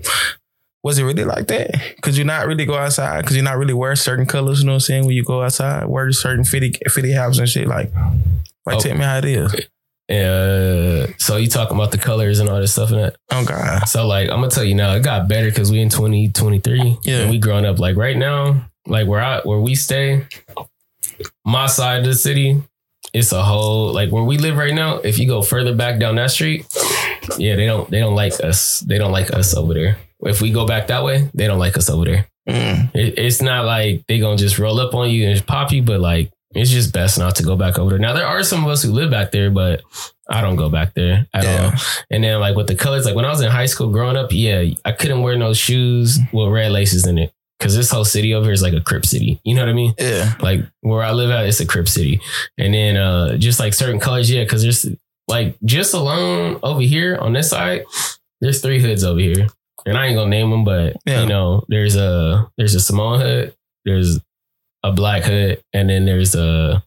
[0.82, 1.70] was it really like that?
[2.00, 3.24] Could you not really go outside?
[3.26, 5.06] Could you not really wear certain colors, you know what I'm saying?
[5.06, 7.92] When you go outside, wear certain fitty, fitty hats and shit, like,
[8.66, 8.80] like Oh.
[8.80, 9.54] tell me how it is.
[10.10, 13.16] uh, so you talking about the colors and all this stuff and that.
[13.30, 13.88] Oh God.
[13.88, 16.98] So like I'm gonna tell you now, it got better because we in 2023.
[17.02, 17.20] Yeah.
[17.20, 17.78] And we growing up.
[17.78, 20.26] Like right now, like where I where we stay,
[21.44, 22.60] my side of the city,
[23.12, 24.96] it's a whole like where we live right now.
[24.96, 26.66] If you go further back down that street,
[27.38, 28.80] yeah, they don't they don't like us.
[28.80, 29.98] They don't like us over there.
[30.20, 32.26] If we go back that way, they don't like us over there.
[32.48, 32.94] Mm.
[32.94, 36.00] It, it's not like they gonna just roll up on you and pop you, but
[36.00, 37.98] like it's just best not to go back over there.
[37.98, 39.82] Now there are some of us who live back there, but
[40.28, 41.64] I don't go back there at Yeah.
[41.74, 41.80] all.
[42.10, 44.28] And then like with the colors, like when I was in high school growing up,
[44.32, 47.32] yeah, I couldn't wear no shoes with red laces in it.
[47.62, 49.40] Cause this whole city over here is like a crip city.
[49.44, 49.94] You know what I mean?
[49.98, 50.34] Yeah.
[50.40, 52.20] Like where I live at, it's a crip city.
[52.58, 54.84] And then uh just like certain colors, yeah, cause there's
[55.28, 57.84] like just alone over here on this side,
[58.40, 59.46] there's three hoods over here.
[59.86, 61.22] And I ain't gonna name them, but Yeah.
[61.22, 64.18] you know, there's a there's a Samoan hood, there's
[64.82, 66.82] a black hood, and then there's a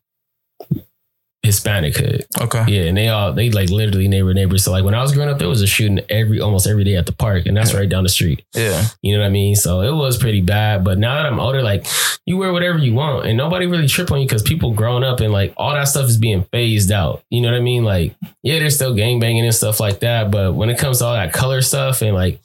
[1.46, 2.26] Hispanic hood.
[2.42, 2.66] Okay.
[2.68, 4.64] Yeah, and they all they like literally neighbor neighbors.
[4.64, 6.96] So like when I was growing up, there was a shooting every almost every day
[6.96, 8.44] at the park, and that's right down the street.
[8.54, 8.86] Yeah.
[9.02, 9.56] You know what I mean?
[9.56, 10.84] So it was pretty bad.
[10.84, 11.86] But now that I'm older, like
[12.26, 15.20] you wear whatever you want, and nobody really trip on you because people growing up
[15.20, 17.24] and like all that stuff is being phased out.
[17.30, 17.84] You know what I mean?
[17.84, 21.06] Like yeah, there's still gang banging and stuff like that, but when it comes to
[21.06, 22.40] all that color stuff and like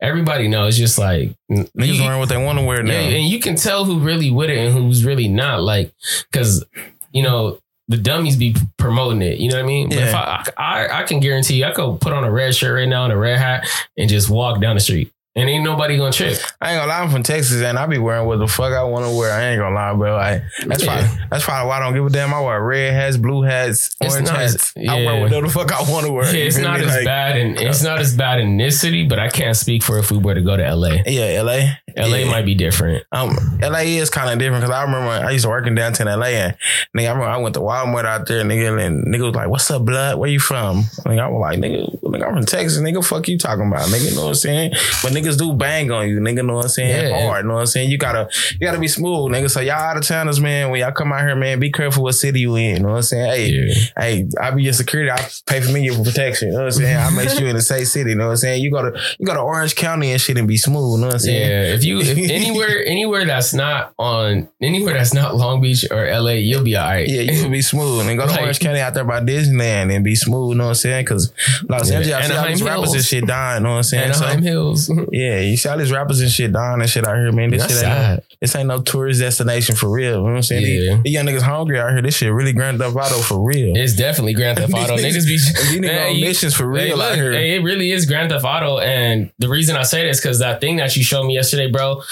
[0.00, 2.92] everybody knows, It's just like Niggas you- wearing what they want to wear now.
[2.92, 5.62] yeah, and you can tell who really with it and who's really not.
[5.62, 5.92] Like,
[6.30, 6.64] because
[7.12, 9.38] you know, the dummies be promoting it.
[9.38, 9.88] You know what I mean?
[9.88, 12.74] But if I, I I can guarantee you, I could put on a red shirt
[12.74, 15.10] right now and a red hat and just walk down the street.
[15.36, 16.36] And ain't nobody gonna trip.
[16.60, 18.82] I ain't gonna lie, I'm from Texas and I be wearing what the fuck I
[18.82, 19.30] want to wear.
[19.32, 20.16] I ain't gonna lie, bro.
[20.16, 20.98] I, that's Yeah.
[21.08, 22.34] probably that's probably why I don't give a damn.
[22.34, 24.72] I wear red hats, blue hats, It's orange not hats.
[24.76, 24.94] I yeah.
[24.96, 26.24] wear whatever the fuck I want to wear.
[26.34, 29.20] Yeah, it's not as Like, bad and it's not as bad in this city, but
[29.20, 31.02] I can't speak for if we were to go to LA.
[31.06, 31.74] Yeah, LA.
[31.96, 32.30] LA Yeah.
[32.30, 33.04] might be different.
[33.12, 36.08] Um, LA is kind of different because I remember I used to work in downtown
[36.08, 36.56] LA and
[36.96, 39.70] nigga, I remember I went to Walmart out there, nigga, and nigga was like, "What's
[39.70, 40.18] up, blood?
[40.18, 43.04] Where you from?" Nigga, I was like, "Nigga, nigga, I'm from Texas, nigga.
[43.04, 44.10] Fuck you talking about, nigga?
[44.10, 44.70] You know what I'm saying?"
[45.02, 46.44] But niggas do bang on you, nigga.
[46.44, 47.10] Know what I'm saying?
[47.10, 47.26] Yeah.
[47.26, 47.90] Hard, know what I'm saying?
[47.90, 49.50] You gotta, you gotta be smooth, nigga.
[49.50, 50.70] So y'all out of towners, man.
[50.70, 52.76] When y'all come out here, man, be careful what city you in.
[52.76, 53.30] You know what I'm saying?
[53.30, 53.74] Hey, Yeah.
[53.98, 55.10] hey, I be your security.
[55.10, 56.48] I pay for me your protection.
[56.48, 56.96] You know what I'm saying?
[56.96, 58.10] I make sure you in the safe city.
[58.10, 58.62] You know what I'm saying?
[58.62, 60.96] You go to you go to Orange County and shit and be smooth.
[60.96, 61.50] You know what I'm saying?
[61.50, 66.06] Yeah, if you if anywhere anywhere that's not on anywhere that's not Long Beach or
[66.06, 67.08] LA, you'll be all right.
[67.08, 69.94] Yeah, you can be smooth and go to Like- Orange County out there by Disneyland
[69.94, 70.52] and be smooth.
[70.52, 71.04] You know what I'm saying?
[71.04, 71.32] Because
[71.68, 71.97] Los Yeah.
[71.98, 73.60] Angeles, I see all Anaheim these rappers and shit dying.
[73.60, 74.12] You know what I'm saying?
[74.14, 74.90] So, Hills.
[75.12, 77.50] yeah, you see all these rappers and shit dying and shit out here, man.
[77.50, 80.10] This That's shit ain't no, this ain't no tourist destination for real.
[80.10, 80.62] You know what I'm saying?
[80.62, 80.94] Yeah.
[80.94, 82.02] These, these young niggas hungry out here.
[82.02, 83.76] This shit really Grand Theft Auto for real.
[83.76, 84.96] It's definitely Grand Theft Auto.
[84.96, 87.32] Niggas be These niggas on missions for real look, out here.
[87.32, 90.60] hey, it really is Grand Theft Auto, and the reason I say this because that
[90.60, 92.02] thing that you showed me yesterday, bro.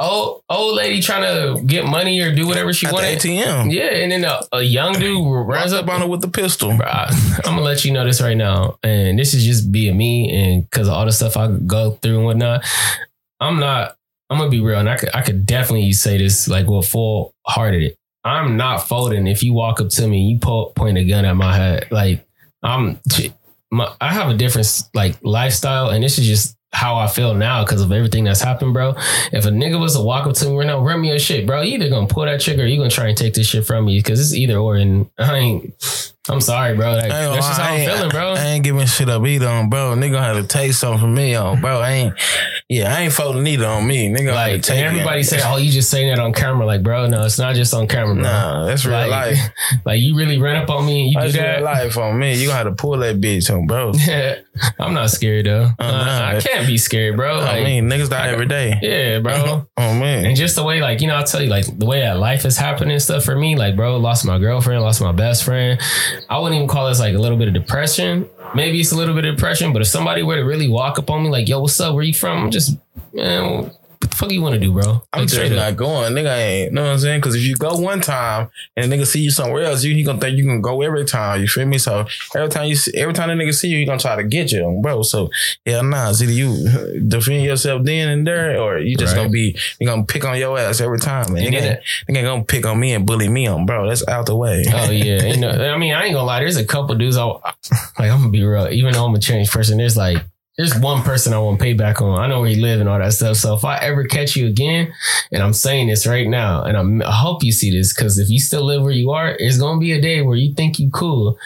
[0.00, 3.18] Oh, old lady trying to get money or do whatever she At the wanted.
[3.18, 3.72] ATM.
[3.72, 6.76] Yeah, and then a, a young dude runs up on her with the pistol.
[6.76, 7.10] Bro, I,
[7.44, 10.68] am gonna let you know this right now, and this is just being me, and
[10.68, 12.64] because of all the stuff I go through and whatnot,
[13.40, 13.96] I'm not.
[14.30, 17.32] I'm gonna be real, and I could, I could definitely say this like with full
[17.46, 17.96] hearted.
[18.24, 21.24] I'm not folding if you walk up to me, and you po- point a gun
[21.24, 21.86] at my head.
[21.92, 22.26] Like
[22.64, 22.98] I'm,
[23.70, 27.64] my, I have a different like lifestyle, and this is just how I feel now
[27.64, 28.94] because of everything that's happened, bro.
[29.32, 31.46] If a nigga was to walk up to me right now, run me your shit,
[31.46, 33.64] bro, you either gonna pull that trigger or you gonna try and take this shit
[33.64, 34.76] from me because it's either or.
[34.76, 36.10] And I ain't.
[36.28, 36.94] I'm sorry, bro.
[36.94, 38.32] Like, I ain't gonna that's just how I'm feeling, bro.
[38.32, 39.94] I ain't giving shit up either on bro.
[39.94, 41.80] Nigga have to take something from me on bro.
[41.80, 42.14] I ain't
[42.68, 44.08] yeah, I ain't folding either on me.
[44.08, 46.82] Nigga Like, to take and everybody say, "Oh, you just saying that on camera." Like,
[46.82, 48.22] bro, no, it's not just on camera, bro.
[48.22, 49.38] Nah, that's real like, life.
[49.84, 51.62] like you really ran up on me and you That's do real that.
[51.62, 52.34] life on me.
[52.40, 53.92] You gonna have to pull that bitch on bro.
[54.06, 54.36] Yeah,
[54.78, 55.70] I'm not scared though.
[55.78, 56.28] Uh, nah.
[56.36, 57.38] I can't be scared, bro.
[57.40, 58.78] Like, I mean, niggas die every day.
[58.80, 59.66] yeah, bro.
[59.76, 60.24] Oh man.
[60.24, 62.44] And just the way, like, you know, I'll tell you, like, the way that life
[62.46, 65.78] is happening and stuff for me, like, bro, lost my girlfriend, lost my best friend.
[66.30, 68.28] I wouldn't even call this like a little bit of depression.
[68.54, 71.10] Maybe it's a little bit of depression, but if somebody were to really walk up
[71.10, 71.94] on me, like, yo, what's up?
[71.94, 72.44] Where you from?
[72.44, 72.76] I'm just,
[73.12, 75.02] man, what the fuck you want to do, bro?
[75.12, 76.12] I'm Like, just not going.
[76.12, 77.20] Nigga ain't, know what I'm saying?
[77.20, 80.18] Because if you go one time and nigga see you somewhere else, you he gonna
[80.20, 81.40] think you can go every time.
[81.40, 81.78] You feel me?
[81.78, 84.24] So every time you see, every time the nigga see you, he gonna try to
[84.24, 85.02] get you, bro.
[85.02, 85.30] So
[85.64, 86.10] yeah, nah.
[86.10, 89.22] It's either you defend yourself then and there, or you just Right.
[89.22, 91.32] gonna be you gonna pick on your ass every time.
[91.32, 91.42] Man.
[91.44, 93.88] Nigga, ain't, nigga ain't gonna pick on me and bully me on, bro.
[93.88, 94.64] That's out the way.
[94.72, 96.40] Oh yeah, you know, I mean, I ain't gonna lie.
[96.40, 97.16] There's a couple dudes.
[97.16, 97.44] I like.
[97.98, 98.68] I'm gonna be real.
[98.68, 100.18] Even though I'm a changed person, there's like
[100.56, 102.18] there's one person I want to pay back on.
[102.18, 103.36] I know where you live and all that stuff.
[103.36, 104.92] So if I ever catch you again,
[105.32, 108.30] and I'm saying this right now, and I'm, I hope you see this because if
[108.30, 110.90] you still live where you are, it's gonna be a day where you think you
[110.90, 111.36] cool.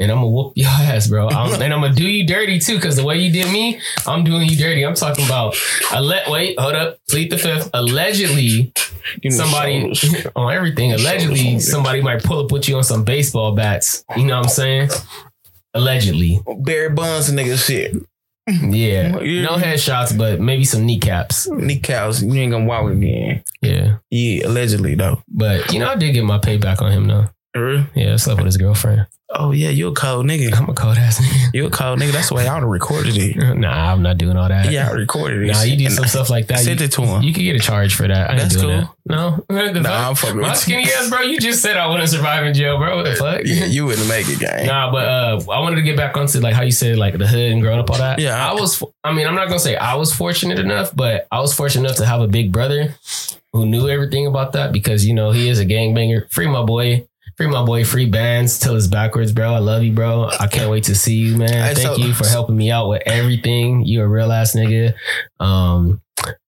[0.00, 1.28] And I'm gonna whoop your ass, bro.
[1.28, 4.22] I'm, and I'm gonna do you dirty too, because the way you did me, I'm
[4.24, 4.84] doing you dirty.
[4.84, 5.56] I'm talking about.
[5.92, 6.98] Alle- wait, hold up.
[7.08, 7.70] Plead the fifth.
[7.74, 8.72] Allegedly,
[9.30, 9.92] somebody
[10.36, 10.92] on everything.
[10.92, 14.04] Allegedly, somebody might pull up with you on some baseball bats.
[14.16, 14.90] You know what I'm saying?
[15.74, 17.94] Allegedly, Barry Bonds and nigga shit.
[18.46, 19.18] Yeah.
[19.20, 19.42] Yeah.
[19.42, 21.48] No headshots, but maybe some kneecaps.
[21.48, 23.42] Kneecaps, you ain't gonna walk again.
[23.62, 25.22] Yeah, Yeah, allegedly though.
[25.28, 27.26] but you know, I did get my payback on him though.
[27.54, 27.86] Really?
[27.94, 29.06] Yeah, I slept with his girlfriend.
[29.36, 30.54] Oh yeah, you a cold nigga.
[30.56, 31.50] I'm a cold ass nigga.
[31.54, 32.12] You a cold nigga.
[32.12, 33.36] That's the way I would have recorded it.
[33.58, 34.70] Nah, I'm not doing all that.
[34.70, 35.52] Yeah, I recorded it.
[35.52, 36.60] Nah, you And some stuff like that.
[36.60, 37.22] Sent You, it to him.
[37.22, 38.30] you could get a charge for that.
[38.30, 38.68] I That's cool.
[38.68, 38.90] that.
[39.06, 40.08] No, The Nah?
[40.10, 40.74] I'm fucking my with you.
[40.80, 41.22] skinny ass, bro.
[41.22, 42.96] You just said I wouldn't survive in jail, bro.
[42.96, 43.40] What the fuck?
[43.44, 44.66] Yeah, you wouldn't make it, gang.
[44.66, 47.26] Nah, but uh, I wanted to get back onto like how you said like the
[47.26, 48.18] hood and growing up all that.
[48.20, 48.48] Yeah.
[48.48, 48.82] I was.
[49.02, 51.96] I mean, I'm not gonna say I was fortunate enough, but I was fortunate enough
[51.98, 52.94] to have a big brother
[53.52, 56.30] who knew everything about that because you know he is a gangbanger.
[56.30, 57.06] Free my boy.
[57.36, 57.84] Free my boy.
[57.84, 59.52] Free bands till it's backwards, bro.
[59.54, 60.28] I love you, bro.
[60.38, 61.48] I can't wait to see you, man.
[61.50, 63.84] Hey, Thank so- you for helping me out with everything.
[63.84, 64.94] You a real ass nigga.
[65.40, 66.00] Um,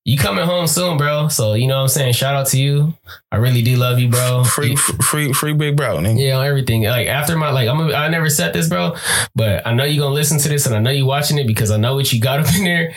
[0.04, 1.26] you coming home soon, bro.
[1.26, 2.12] So you know what I'm saying.
[2.12, 2.94] Shout out to you.
[3.32, 4.44] I really do love you, bro.
[4.44, 5.96] Free, You- free, free, big bro.
[5.98, 6.20] Nigga.
[6.24, 6.84] yeah, on everything.
[6.84, 8.94] Like after my like, I'm a, I never said this, bro,
[9.34, 11.72] but I know you're gonna listen to this, and I know you watching it because
[11.72, 12.94] I know what you got up in there.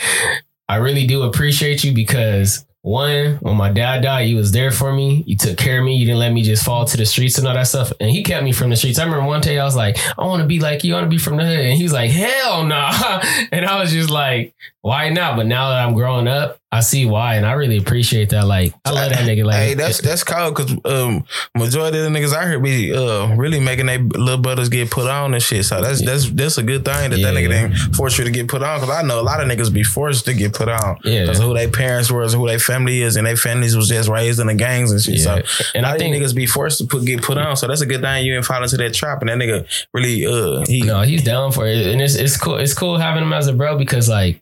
[0.70, 4.94] I really do appreciate you because one, when my dad died, you was there for
[4.94, 5.24] me.
[5.28, 5.98] You took care of me.
[5.98, 7.92] You didn't let me just fall to the streets and all that stuff.
[8.00, 9.00] And he kept me from the streets.
[9.00, 10.94] I remember one day I was like, I want to be like you.
[10.94, 11.60] I want to be from the hood.
[11.60, 12.70] And he was like, hell no.
[12.70, 13.22] Nah.
[13.52, 15.36] And I was just like, why not?
[15.36, 18.46] But now that I'm growing up I see why, and I really appreciate that.
[18.46, 19.44] Like, I love that nigga.
[19.44, 21.26] Like, hey, that's that's cold because um,
[21.58, 25.08] majority of the niggas out here be uh really making their little brothers get put
[25.10, 25.66] on and shit.
[25.66, 27.32] So that's that's that's a good thing that Yeah.
[27.32, 28.80] that nigga didn't force you to get put on.
[28.80, 30.98] Because I know a lot of niggas be forced to get put on.
[31.04, 31.22] Yeah.
[31.22, 34.40] because who their parents was, who their family is, and their families was just raised
[34.40, 35.16] in the gangs and shit.
[35.26, 35.42] Yeah.
[35.46, 37.58] So And I think- niggas be forced to put get put on.
[37.58, 39.22] So that's a good thing you didn't fall into that trap.
[39.22, 42.58] And that nigga really uh he no, he's down for it, and it's it's cool.
[42.58, 44.40] It's cool having him as a bro because like.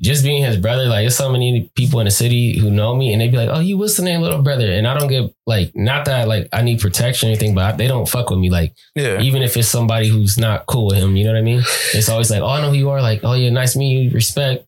[0.00, 3.12] Just being his brother, like there's so many people in the city who know me,
[3.12, 5.32] and they be like, "Oh, you what's the name, little brother?" And I don't get
[5.46, 8.40] like, not that like I need protection or anything, but I, they don't fuck with
[8.40, 8.50] me.
[8.50, 9.20] Like yeah.
[9.20, 11.62] even if it's somebody who's not cool with him, you know what I mean?
[11.92, 14.02] It's always like, "Oh, I know who you are." Like, "Oh yeah, nice to meet
[14.02, 14.66] you, respect,"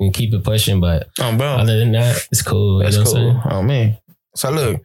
[0.00, 0.80] and keep it pushing.
[0.80, 1.46] But Oh, bro.
[1.46, 2.80] other than that, it's cool.
[2.80, 3.34] That's you know cool.
[3.34, 3.98] What I'm Oh man.
[4.34, 4.82] So look,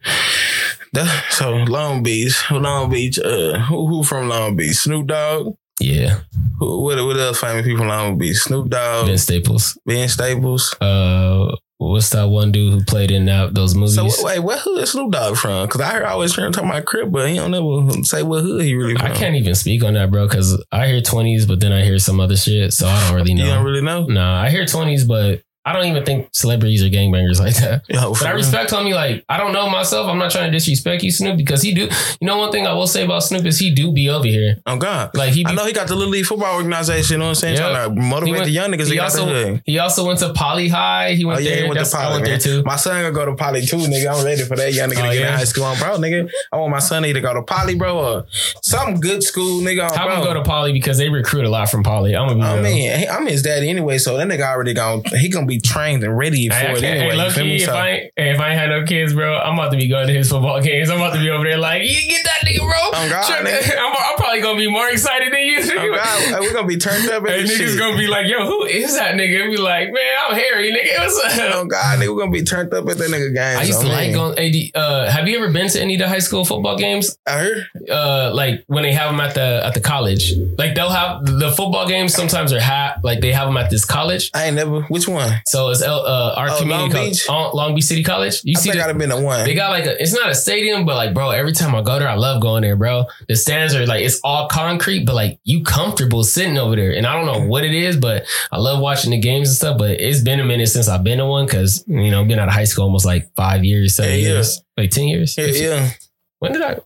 [0.92, 3.18] that so Long Beach, Long Beach.
[3.18, 4.76] Uh, who who from Long Beach?
[4.76, 5.56] Snoop Dogg.
[5.82, 6.20] Yeah,
[6.58, 8.32] Who what what else famous people from Long be?
[8.34, 9.76] Snoop Dogg, Ben Staples.
[9.84, 10.76] Ben Staples.
[10.80, 13.96] Uh, what's that one dude who played in that those movies?
[13.96, 15.66] So wait, what hood is Snoop Dogg from?
[15.66, 18.22] Because I hear I always hear him talking about Crip, but he don't never say
[18.22, 19.06] what hood he really from.
[19.06, 21.98] I can't even speak on that, bro, because I hear twenties, but then I hear
[21.98, 23.44] some other shit, so I don't really know.
[23.44, 24.06] You don't really know.
[24.06, 27.82] Nah, I hear twenties, but I don't even think celebrities are gangbangers like that.
[27.88, 28.94] But I respect homie.
[28.94, 30.08] Like I don't know myself.
[30.08, 31.82] I'm not trying to disrespect you, Snoop, because he do.
[32.20, 34.56] You know, one thing I will say about Snoop is he do be over here.
[34.66, 35.10] Oh God.
[35.14, 35.44] Like he.
[35.44, 37.56] Be, I know he got the Little League Football Organization, you know what I'm saying?
[37.56, 37.70] Yeah.
[37.70, 39.78] Trying to motivate He went- the young niggas to he get out the also he
[39.78, 41.14] also went to Poly High.
[41.14, 41.56] He Oh went yeah, there.
[41.58, 42.30] he went to That's- I Poly, went man.
[42.30, 42.62] there too.
[42.64, 44.18] My son gonna go to Poly too, nigga.
[44.18, 45.28] I'm ready for that young nigga Oh, to get yeah?
[45.32, 46.28] in high school, I'm bro, nigga.
[46.52, 48.26] I want my son to either go to Poly, bro, or
[48.62, 49.90] some good school, nigga.
[49.96, 52.16] I'm gonna go to Poly because they recruit a lot from Poly.
[52.16, 52.62] I'm gonna be I real.
[52.62, 55.02] mean, I'm his daddy anyway, so that nigga already gone.
[55.18, 57.16] He gonna be trained and ready for Hey, I, it anyway.
[57.16, 57.56] Hey, you feel me?
[57.56, 60.12] If, so, I, if I had no kids, bro, I'm about to be going to
[60.12, 60.90] his football games.
[60.90, 62.70] I'm about to be over there like, you get that nigga, bro.
[62.94, 63.76] Oh, God, Sure, nigga.
[63.78, 65.58] I'm, I'm probably gonna be more excited than you.
[65.62, 67.22] Oh God, hey, we gonna be turned up.
[67.32, 67.78] Hey, And niggas shit.
[67.78, 69.50] gonna be like, yo, who is that nigga?
[69.50, 70.98] Be like, man, I'm Harry, nigga.
[70.98, 71.54] What's up?
[71.54, 73.58] Oh God, nigga, we're gonna be turned up at that nigga game.
[73.58, 74.34] I used so, to like man.
[74.34, 74.38] going.
[74.38, 77.16] AD, uh, have you ever been to any of the high school football games?
[77.26, 77.66] I heard.
[77.88, 81.50] Uh, like when they have them at the at the college, like they'll have the
[81.52, 82.12] football games.
[82.14, 83.04] Sometimes are hot.
[83.04, 84.30] like they have them at this college.
[84.34, 84.82] I ain't never.
[84.82, 85.41] Which one?
[85.46, 87.26] So it's uh, our Oh, community Long college, Beach?
[87.28, 88.40] uh, Long Beach City College.
[88.44, 89.44] You I see, think I'd have been the one.
[89.44, 90.00] they got like a.
[90.00, 92.62] It's not a stadium, but like, bro, every time I go there, I love going
[92.62, 93.04] there, bro.
[93.28, 96.92] The stands are like it's all concrete, but like you comfortable sitting over there.
[96.94, 99.78] And I don't know what it is, but I love watching the games and stuff.
[99.78, 102.38] But it's been a minute since I've been to one because you know I've been
[102.38, 104.28] out of high school almost like five years, seven Yeah, yeah.
[104.34, 105.36] years, like ten years.
[105.38, 105.90] yeah, yeah.
[106.38, 106.78] When did I?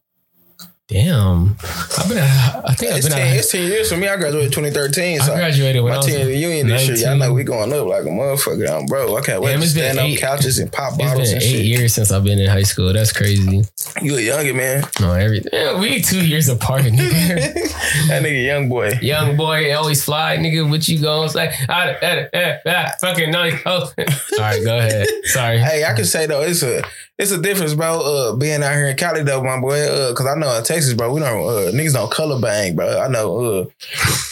[0.89, 1.57] Damn,
[1.99, 2.19] I've been.
[2.19, 3.11] I think I've been.
[3.11, 4.07] ten, At, it's 10 years for me.
[4.07, 5.19] I graduated 2013.
[5.19, 6.07] So I graduated when my I was.
[6.07, 6.97] 10 reunion this year.
[7.09, 8.71] Y'all know we going up like a motherfucker.
[8.71, 9.17] I'm bro.
[9.17, 11.51] I can't wait Damn, to it's stand eight- couches and pop It's bottles and eight
[11.51, 11.65] shit.
[11.65, 12.93] years since I've been in high school.
[12.93, 13.65] That's crazy.
[14.01, 14.85] You a younger man.
[15.01, 15.51] No, everything.
[15.53, 17.53] Yeah, we two years apart, nigga.
[18.09, 18.93] that nigga young boy.
[19.03, 20.71] Young boy, always fly, nigga.
[20.71, 21.33] What you going?
[21.35, 23.55] Like, ah, ah, ah, ah, fucking nice.
[23.67, 24.05] Oh, all
[24.39, 25.09] right, go ahead.
[25.25, 25.59] Sorry.
[25.59, 26.85] Hey, I can say though, it's a
[27.19, 28.01] it's a difference, bro.
[28.01, 29.81] Uh, being out here in Cali though, my boy.
[29.81, 33.01] Uh, cause I know in Texas, bro, we don't uh, niggas don't color bang, bro.
[33.01, 33.61] I know uh,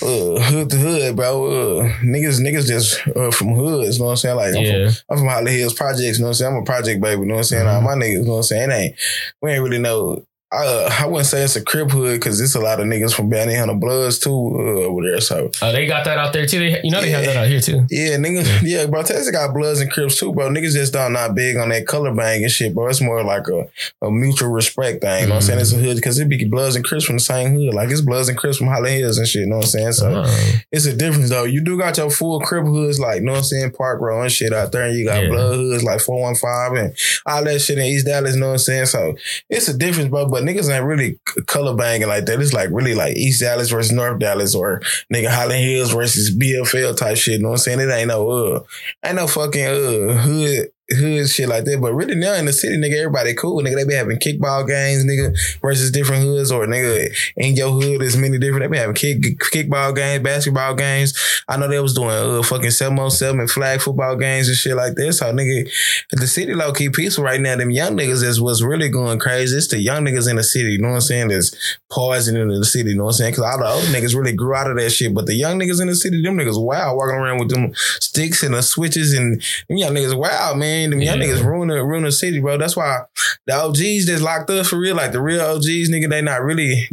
[0.04, 1.46] uh hood to hood, bro.
[1.46, 3.96] Uh, niggas niggas just uh, from hoods.
[3.96, 4.36] You know what I'm saying?
[4.36, 4.90] Like I'm Yeah.
[4.90, 6.18] from I'm from Holly Hills Projects.
[6.18, 6.52] You know what I'm saying?
[6.54, 7.22] I'm a project baby.
[7.22, 7.66] You know what I'm saying?
[7.66, 8.12] All my niggas.
[8.12, 8.70] You know what I'm saying?
[8.70, 8.96] It ain't
[9.40, 10.22] we ain't really know.
[10.54, 13.28] Uh, I wouldn't say it's a Crip hood because it's a lot of niggas from
[13.28, 15.20] Bounty Hunter Bloods too uh, over there.
[15.20, 16.58] So Oh, they got that out there too.
[16.60, 17.86] They, you know they have that out here too.
[17.90, 18.62] yeah, niggas.
[18.62, 19.02] Yeah, bro.
[19.02, 20.48] Texas got Bloods and Crips too, bro.
[20.50, 22.88] Niggas just don't not big on that color bang and shit, bro.
[22.88, 23.66] It's more like a,
[24.06, 25.22] a mutual respect thing.
[25.22, 25.60] You know what I'm saying?
[25.60, 27.74] It's a hood because it be Bloods and Crips from the same hood.
[27.74, 29.42] Like it's Bloods and Crips from Holly Hills and shit.
[29.42, 29.92] You know what I'm saying?
[29.92, 30.52] So Oh.
[30.70, 31.44] it's a difference though.
[31.44, 34.22] You do got your full Crip hoods, like you know what I'm saying, Park Row
[34.22, 35.28] and shit out there, and you got Yeah.
[35.30, 38.34] Blood hoods like 415 and all that shit in East Dallas.
[38.34, 38.86] You know what I'm saying?
[38.86, 39.14] So
[39.50, 40.28] it's a difference, bro.
[40.28, 42.40] But niggas ain't really color banging like that.
[42.40, 44.80] It's like really like East Dallas versus North Dallas or
[45.12, 47.34] nigga Holly Hills versus BFL type shit.
[47.34, 47.80] You know what I'm saying?
[47.80, 48.60] It ain't no uh,
[49.04, 50.68] ain't no fucking uh hood.
[50.90, 53.62] Hood shit like that, but really now in the city, nigga, everybody cool.
[53.62, 58.02] Nigga, they be having kickball games, nigga, versus different hoods, or nigga, in your hood
[58.02, 58.64] is many different.
[58.64, 61.14] They be having kick kickball games, basketball games.
[61.48, 64.76] I know they was doing uh, fucking seven on seven flag football games and shit
[64.76, 65.20] like this.
[65.20, 65.70] So nigga,
[66.10, 67.56] the city low key peaceful right now.
[67.56, 69.56] Them young niggas is what's really going crazy.
[69.56, 70.72] It's the young niggas in the city.
[70.72, 71.28] You know what I'm saying?
[71.28, 72.90] That's poisoning in the city.
[72.90, 73.32] You know what I'm saying?
[73.32, 75.14] Because all the old niggas really grew out of that shit.
[75.14, 78.42] But the young niggas in the city, them niggas wow, walking around with them sticks
[78.42, 80.73] and the switches and them young niggas wow, man.
[80.90, 81.26] Them young Yeah.
[81.28, 82.58] niggas ruin the ruin the city, bro.
[82.58, 83.00] That's why
[83.46, 86.88] the OGs that's locked up for real, like the real OGs, nigga, they not really.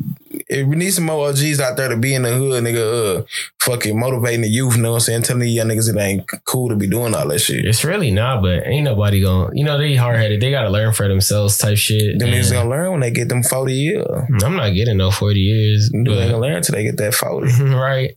[0.47, 3.23] If we need some more OGs out there to be in the hood, nigga, uh,
[3.61, 5.21] fucking motivating the youth, you know what I'm saying?
[5.23, 7.63] Telling the young niggas it ain't cool to be doing all that shit.
[7.65, 10.41] It's really not, but ain't nobody gonna, You know they hard headed.
[10.41, 12.19] They got to learn for themselves, type shit.
[12.19, 14.05] Them niggas gonna learn when they get them 40 years.
[14.43, 17.51] I'm not getting no forty years, They gonna learn until they get that 40.
[17.73, 18.11] right,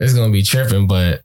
[0.00, 0.86] it's gonna be tripping.
[0.86, 1.22] But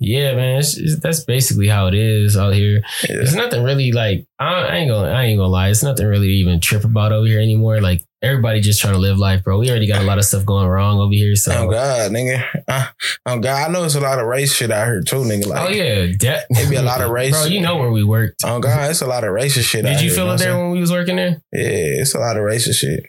[0.00, 2.82] Yeah, man, it's, it's, that's basically how it is out here.
[3.06, 5.68] There's nothing really like I, I ain't gonna I ain't gonna lie.
[5.68, 7.80] It's nothing really to even trip about over here anymore.
[7.80, 9.58] Like everybody just trying to live life, bro.
[9.58, 11.36] We already got a lot of stuff going wrong over here.
[11.36, 12.44] So Oh God, nigga.
[12.66, 12.86] Uh,
[13.26, 15.46] oh God, I know it's a lot of race shit out here too, nigga.
[15.46, 17.32] Like, oh yeah, de- It be a lot of race.
[17.32, 18.42] Bro, you know where we worked.
[18.44, 19.84] Oh God, it's a lot of racist shit.
[19.84, 21.42] out Did you here, feel it there when we was working there?
[21.52, 23.06] Yeah, it's a lot of racist shit.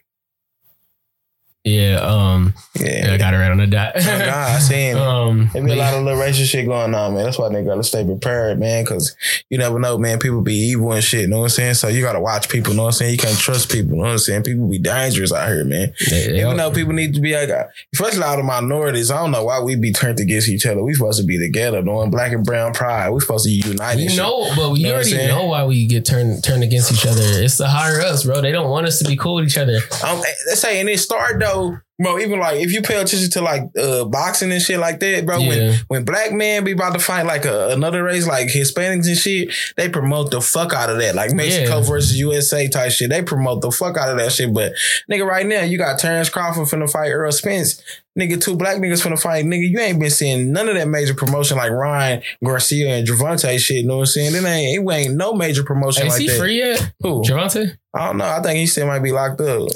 [1.64, 3.06] Yeah, um, Yeah.
[3.08, 3.92] yeah, I got it right on the dot.
[3.96, 4.98] Oh God, I seen.
[4.98, 7.24] um, There be a lot of little racial shit going on, man.
[7.26, 9.16] That's why they gotta stay prepared, man, because
[9.52, 10.18] you never know, man.
[10.18, 11.74] People be evil and shit, you know what I'm saying?
[11.76, 13.12] So you gotta watch people, you know what I'm saying?
[13.12, 14.42] You can't trust people, you know what I'm saying?
[14.42, 15.94] People be dangerous out here, man.
[16.10, 19.18] they- they Even though people need to be like, uh, especially out of minorities, I
[19.18, 20.82] don't know why we be turned against each other.
[20.84, 23.12] We supposed to be together, knowing black and brown pride.
[23.12, 24.02] We supposed to be united.
[24.02, 27.06] You know, but we Know what already know why we get turned turned against each
[27.06, 27.22] other.
[27.22, 28.42] It's the higher us, bro.
[28.42, 29.78] They don't want us to be cool with each other.
[30.04, 31.51] Um, let's say, and it start though,
[32.00, 32.18] bro.
[32.20, 35.38] Even like if you pay attention to like uh, boxing and shit like that, bro.
[35.38, 35.48] Yeah.
[35.50, 39.18] When when black men be about to fight like a, another race, like Hispanics and
[39.18, 41.84] shit, they promote the fuck out of that, like Mexico Yeah.
[41.88, 43.10] versus USA type shit.
[43.10, 44.54] They promote the fuck out of that shit.
[44.54, 44.74] But
[45.12, 47.82] nigga, right now you got Terrence Crawford finna fight Errol Spence.
[48.20, 49.46] Nigga, two black niggas finna fight.
[49.46, 53.58] Nigga, you ain't been seeing none of that major promotion like Ryan Garcia and Gervonta
[53.58, 53.78] shit.
[53.78, 54.36] You know what I'm saying?
[54.36, 57.22] It ain't it ain't no major promotion Hey, is like he free yet, Who?
[57.24, 57.78] Gervonta?
[57.94, 58.26] I don't know.
[58.26, 59.70] I think he still might be locked up.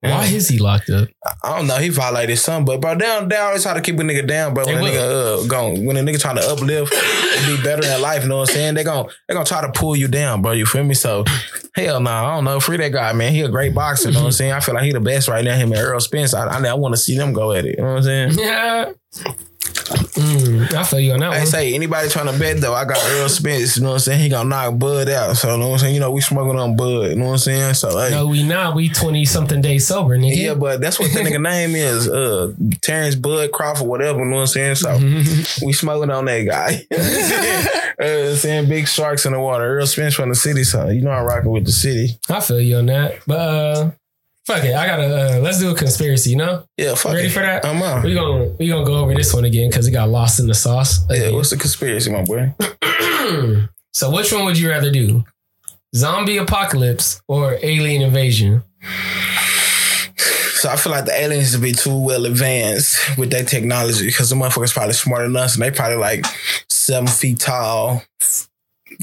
[0.00, 1.08] Why is he locked up?
[1.42, 1.76] I don't know.
[1.76, 4.64] He violated some, but bro, down, down always try to keep a nigga down, bro.
[4.64, 7.84] When They a nigga uh, gon' when a nigga trying to uplift and be better
[7.84, 8.74] in life, you know what I'm saying?
[8.74, 10.52] They gon' they gonna try to pull you down, bro.
[10.52, 10.94] You feel me?
[10.94, 11.24] So
[11.74, 12.60] hell no, I don't know.
[12.60, 13.32] Free that guy, man.
[13.32, 14.52] He a great boxer, you know what I'm saying?
[14.52, 15.56] I feel like he the best right now.
[15.56, 16.32] Him and Errol Spence.
[16.32, 17.67] I I, I want to see them go at it.
[17.76, 18.32] You know what I'm saying?
[18.38, 18.92] Yeah.
[19.88, 21.46] Mm, I feel you on that I one.
[21.46, 23.76] say anybody trying to bet though, I got Errol Spence.
[23.76, 24.20] You know what I'm saying?
[24.20, 25.36] He gonna knock Bud out.
[25.36, 25.94] So you know what I'm saying?
[25.94, 27.10] You know we smoking on Bud.
[27.10, 27.74] You know what I'm saying?
[27.74, 28.10] So hey.
[28.10, 28.74] No, we not.
[28.74, 30.36] We twenty something days sober, nigga.
[30.36, 32.08] Yeah, but that's what the nigga name is.
[32.08, 32.52] Uh
[32.82, 34.74] Terrence Bud Crawford, whatever, you know what I'm saying?
[34.76, 34.96] So
[35.66, 36.84] we smoking on that guy.
[38.04, 39.64] uh, saying big sharks in the water.
[39.64, 42.18] Errol Spence from the city, so you know I'm rocking with the city.
[42.28, 43.20] I feel you on that.
[43.26, 43.90] But uh,
[44.48, 44.74] fuck it.
[44.74, 46.30] I gotta uh, let's do a conspiracy.
[46.30, 47.30] You know, Yeah, fuck ready it.
[47.30, 47.64] for that?
[47.64, 48.02] I'm on.
[48.02, 50.54] We gonna we gonna go over this one again because it got lost in the
[50.54, 51.00] sauce.
[51.10, 52.54] Yeah, what's the conspiracy, my boy?
[53.92, 55.24] so which one would you rather do?
[55.94, 58.62] Zombie apocalypse or alien invasion?
[60.60, 64.28] So I feel like the aliens would be too well advanced with their technology because
[64.30, 66.24] the motherfuckers probably smarter than us and they probably like
[66.68, 68.02] seven feet tall,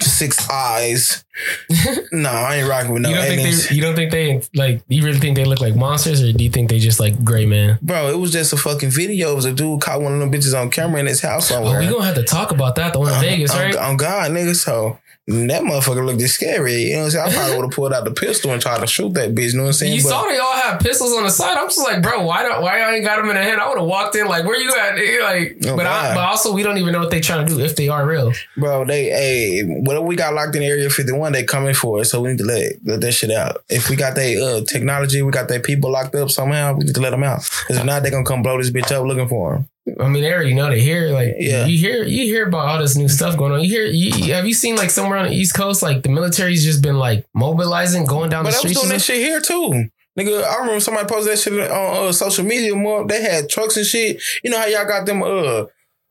[0.02, 1.24] six eyes.
[2.12, 3.60] no, I ain't rocking with no you don't aliens.
[3.60, 3.76] think they?
[3.76, 4.84] You don't think they like?
[4.88, 7.46] You really think they look like monsters, or do you think they just like gray
[7.46, 7.80] man?
[7.82, 9.32] Bro, it was just a fucking video.
[9.32, 11.56] It was a dude caught one of them bitches on camera in his house Oh,
[11.56, 11.80] somewhere.
[11.80, 12.94] we gonna have to talk about that.
[12.94, 13.22] The one in uh-huh.
[13.24, 13.76] Vegas, on, right?
[13.76, 14.56] On God, nigga.
[14.56, 16.84] So that motherfucker looked scary.
[16.84, 17.28] You know what I'm saying?
[17.30, 19.54] I probably would have pulled out the pistol and tried to shoot that bitch.
[19.54, 19.94] You know what I'm saying?
[19.96, 21.58] You But- saw they all have pistols on the side.
[21.58, 23.58] I'm just like, bro, why don't why y'all ain't got them in the head?
[23.58, 24.96] I would have walked in like, where you at?
[25.24, 27.60] Like, Oh, but I, but also we don't even know what they trying to do
[27.60, 28.34] if they are real.
[28.56, 32.12] Bro, they hey, whatever we got locked in Area 51, they coming for us.
[32.12, 33.64] So we need to let let that shit out.
[33.68, 36.94] If we got their uh, technology, we got their people locked up somehow, we need
[36.96, 37.40] to let them out.
[37.62, 39.68] Because if not, they gonna come blow this bitch up looking for them.
[40.00, 41.66] I mean, they already know they hear like Yeah.
[41.68, 43.62] you hear you hear about all this new stuff going on.
[43.62, 46.64] You hear you, have you seen like somewhere on the East Coast like the military's
[46.66, 49.90] just been like mobilizing, going down But the I was doing that shit here too.
[50.18, 53.06] Nigga, I remember somebody posted that shit on uh, social media more.
[53.06, 54.22] They had trucks and shit.
[54.44, 55.66] You know how y'all got them uh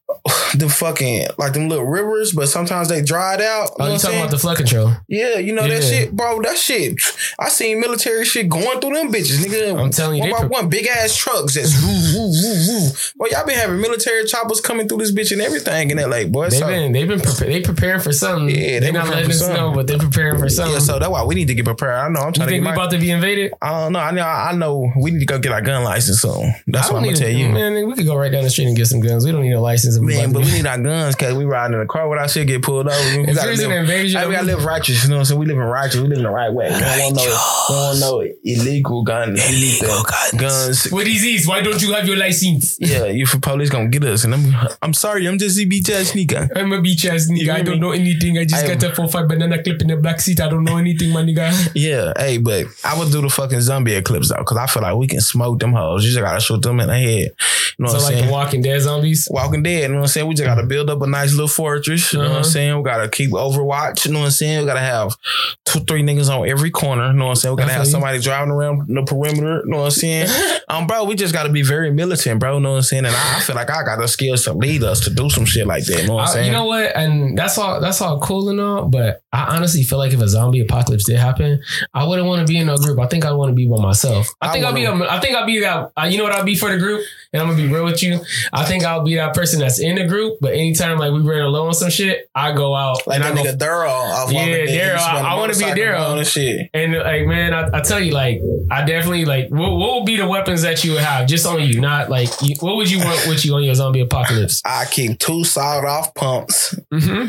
[0.57, 3.71] the fucking like them little rivers, but sometimes they dried out.
[3.79, 4.19] Oh, you talking saying?
[4.21, 4.93] about the flood control?
[5.09, 6.41] Yeah, you know that shit, bro.
[6.43, 7.01] That shit.
[7.39, 9.79] I seen military shit going through them bitches, nigga.
[9.83, 12.91] I'm telling you, one by one, big ass trucks that's woo woo woo woo.
[13.17, 16.49] Boy, y'all been having military choppers coming through this bitch and everything in LA, boy.
[16.51, 18.49] They've So, been they've been prepa- they preparing for something.
[18.51, 19.57] Yeah, they they're not letting us something.
[19.57, 20.75] know, but they're preparing for something.
[20.75, 21.95] yeah, so that's why we need to get prepared.
[21.95, 22.73] I know I'm you trying to think we my.
[22.75, 23.53] about to be invaded?
[23.61, 23.99] I don't know.
[24.01, 24.23] I know.
[24.27, 24.93] I know.
[24.97, 26.55] We need to go get our gun license soon.
[26.67, 27.49] That's what I'm gonna tell you.
[27.49, 29.25] Man, we could go right down the street and get some guns.
[29.25, 29.94] We don't need a license.
[29.97, 32.29] If Man, but we need our guns because we riding in the car with our
[32.29, 33.17] shit get pulled over.
[33.21, 35.21] We If gotta there's an live, invasion, Hey, we gotta live righteous, you know what
[35.21, 35.41] I'm saying?
[35.41, 36.67] We live in righteous, we live in the right way.
[36.73, 39.41] We don't want no, we don't want no illegal guns.
[39.49, 40.91] We need the guns.
[40.91, 41.47] What is this?
[41.47, 42.77] Why don't you have your license?
[42.79, 44.25] Yeah, you for police gonna get us.
[44.25, 46.49] And I'm I'm sorry, I'm just a beach ass nigga.
[46.57, 47.51] I'm a beach ass nigga.
[47.51, 48.39] I don't know anything.
[48.39, 50.41] I just I am- got a four five banana clip in the back seat.
[50.41, 51.45] I don't know anything, my nigga.
[51.75, 54.97] Yeah, hey, but I would do the fucking zombie eclipse though, because I feel like
[54.97, 56.05] we can smoke them hoes.
[56.05, 57.33] You just gotta shoot them in the head.
[57.79, 58.27] You know So what I'm like saying?
[58.27, 59.29] the Walking Dead zombies.
[59.31, 60.27] Walking Dead, you know what I'm saying?
[60.29, 62.13] We just gotta build up a nice little fortress.
[62.13, 62.45] You know what I'm Uh-huh.
[62.45, 62.77] saying?
[62.77, 64.61] We gotta keep Overwatch, you know what I'm saying?
[64.61, 65.17] We gotta have
[65.65, 67.07] two, three niggas on every corner.
[67.09, 67.55] You know what I'm saying?
[67.57, 69.63] We gotta I have somebody driving around the perimeter.
[69.65, 70.29] You know what I'm saying?
[70.69, 72.55] um, bro, we just gotta be very militant, bro.
[72.55, 73.05] You know what I'm saying?
[73.07, 75.45] And I, I feel like I got the skills to lead us to do some
[75.45, 76.03] shit like that.
[76.03, 76.47] You know what I'm saying?
[76.47, 76.95] you know what?
[76.97, 77.81] And that's all.
[77.81, 78.87] That's all cool and all.
[78.89, 81.61] But I honestly feel like if a zombie apocalypse did happen,
[81.93, 82.99] I wouldn't want to be in a group.
[83.01, 84.29] I think I want to be by myself.
[84.41, 84.85] I I think I'll be.
[84.85, 85.91] A, I think I'll be that.
[85.97, 87.05] Uh, you know what I'll be for the group.
[87.35, 88.21] And I'm gonna be real with you.
[88.53, 90.39] I think I'll be that person that's in the group.
[90.41, 93.45] But anytime like we run alone on some shit, I go out like and that
[93.47, 94.69] I nigga Daryl off Yeah, Walking Dead.
[94.69, 94.99] He Daryl.
[94.99, 96.17] I- I wanna be Daryl.
[96.17, 96.71] and shit.
[96.73, 99.49] And like, man, I, I tell you, like, I definitely like.
[99.51, 101.81] What, what would be the weapons that you would have just on you?
[101.81, 104.63] Not like, you, what would you want with you on your zombie apocalypse?
[104.65, 107.27] I keep two sawed off pumps, Mm-hmm.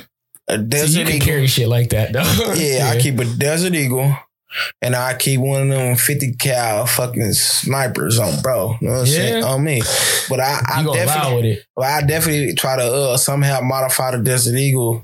[0.48, 1.26] a So desert you can eagle.
[1.26, 2.54] carry shit like that, though.
[2.56, 4.16] Yeah, I keep a Desert Eagle.
[4.82, 8.76] And I keep one of them 50 cal fucking snipers on, bro.
[8.82, 9.44] You know what I'm saying?
[9.44, 9.50] Yeah.
[9.50, 9.82] On me.
[10.30, 14.16] But I, I you gonna lie definitely well, I definitely try to uh somehow modify
[14.16, 15.04] the Desert Eagle.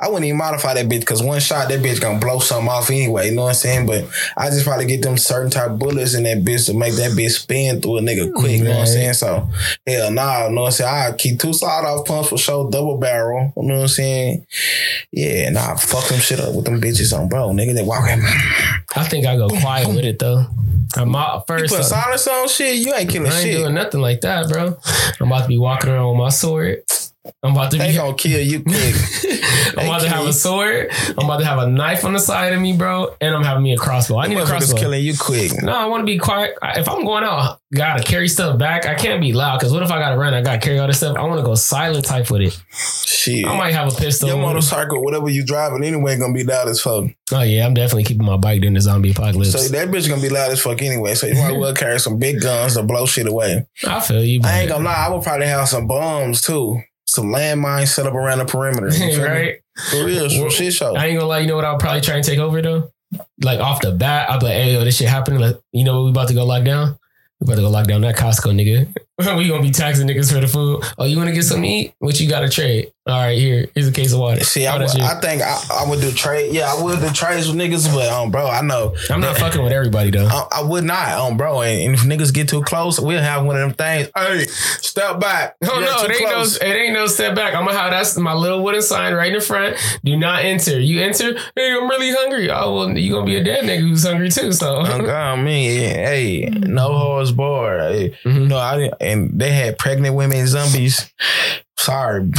[0.00, 2.88] I wouldn't even modify that bitch because one shot that bitch gonna blow something off
[2.90, 3.28] anyway.
[3.28, 3.86] You know what I'm saying?
[3.86, 7.12] But I just probably get them certain type bullets in that bitch to make that
[7.12, 8.52] bitch spin through a nigga quick.
[8.52, 9.12] You know what I'm saying?
[9.14, 9.48] So
[9.86, 11.12] hell nah, you know what I'm saying?
[11.12, 13.52] I keep two sawed off pumps for sure, double barrel.
[13.56, 14.46] You know what I'm saying?
[15.12, 17.50] Yeah, nah, fuck them shit up with them bitches on, bro.
[17.50, 18.22] Nigga, they walking.
[18.96, 20.46] I think I go quiet with it though.
[20.96, 21.72] I'm out You first.
[21.74, 23.56] put uh, silence on shit, you ain't killing I ain't shit.
[23.58, 24.76] doing nothing like that, bro.
[25.20, 26.82] I'm about to be walking around with my sword.
[27.42, 27.96] I'm about to They be.
[27.96, 28.94] gonna kill you quick.
[29.76, 30.88] I'm about to have a sword.
[30.90, 33.62] I'm about to have a knife on the side of me, bro, and I'm having
[33.62, 34.18] me a crossbow.
[34.18, 34.78] I need a crossbow.
[34.78, 35.52] killing you quick.
[35.62, 36.54] No, I want to be quiet.
[36.62, 38.86] If I'm going out, gotta carry stuff back.
[38.86, 40.32] I can't be loud because what if I gotta run?
[40.34, 41.16] I gotta carry all this stuff.
[41.16, 42.60] I want to go silent type with it.
[42.72, 43.46] Shit.
[43.46, 44.28] I might have a pistol.
[44.28, 47.04] Your motorcycle, whatever you driving, anyway, gonna be loud as fuck.
[47.32, 49.52] Oh yeah, I'm definitely keeping my bike during the zombie apocalypse.
[49.52, 51.14] So that bitch gonna be loud as fuck anyway.
[51.14, 53.66] So you might well carry some big guns to blow shit away.
[53.86, 56.80] I feel you, I ain't gonna lie, I would probably have some bombs too.
[57.10, 58.86] Some landmines set up around the perimeter.
[59.20, 59.56] Right?
[59.90, 60.94] For real, some shit show.
[60.94, 61.40] I ain't gonna lie.
[61.40, 61.64] You know what?
[61.64, 62.92] I'll probably try and take over though.
[63.42, 65.40] Like off the bat, I'll be like, "Hey, yo, this shit happening.
[65.40, 66.96] Like, you know, what we about to go lock down.
[67.40, 68.94] We about to go lock down that Costco, nigga.
[69.36, 70.82] we gonna be taxing niggas for the food.
[70.98, 71.94] Oh, you want to get something to eat?
[71.98, 72.92] What you got to trade?
[73.06, 74.44] All right, here, here's a case of water.
[74.44, 74.88] See, I, would.
[75.00, 76.54] I think I, I would do trade.
[76.54, 79.60] Yeah, I would do trades with niggas, but um, bro, I know I'm not fucking
[79.62, 80.26] with everybody though.
[80.26, 81.62] I, I would not, um, bro.
[81.62, 84.10] And, and if niggas get too close, we'll have one of them things.
[84.14, 85.56] Hey, step back.
[85.64, 87.54] Oh no, it ain't no, it ain't no step back.
[87.54, 89.76] I'm gonna have that's my little wooden sign right in the front.
[90.04, 90.78] Do not enter.
[90.78, 91.32] You enter.
[91.56, 92.50] Hey, I'm really hungry.
[92.50, 94.52] Oh well, you gonna be a dead nigga who's hungry too.
[94.52, 97.92] So Oh, God, me, hey, no horse barred.
[97.92, 98.48] Hey, Mhm.
[98.48, 101.12] no, I didn't, and they had pregnant women zombies.
[101.78, 102.30] Sorry,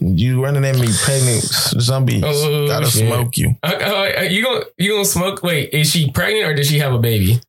[0.00, 1.42] you running at me, pregnant
[1.80, 2.22] zombies.
[2.24, 3.06] Oh, Gotta shit.
[3.08, 3.56] smoke you.
[3.62, 5.42] Uh, uh, you gonna you gonna smoke?
[5.42, 7.40] Wait, is she pregnant or does she have a baby?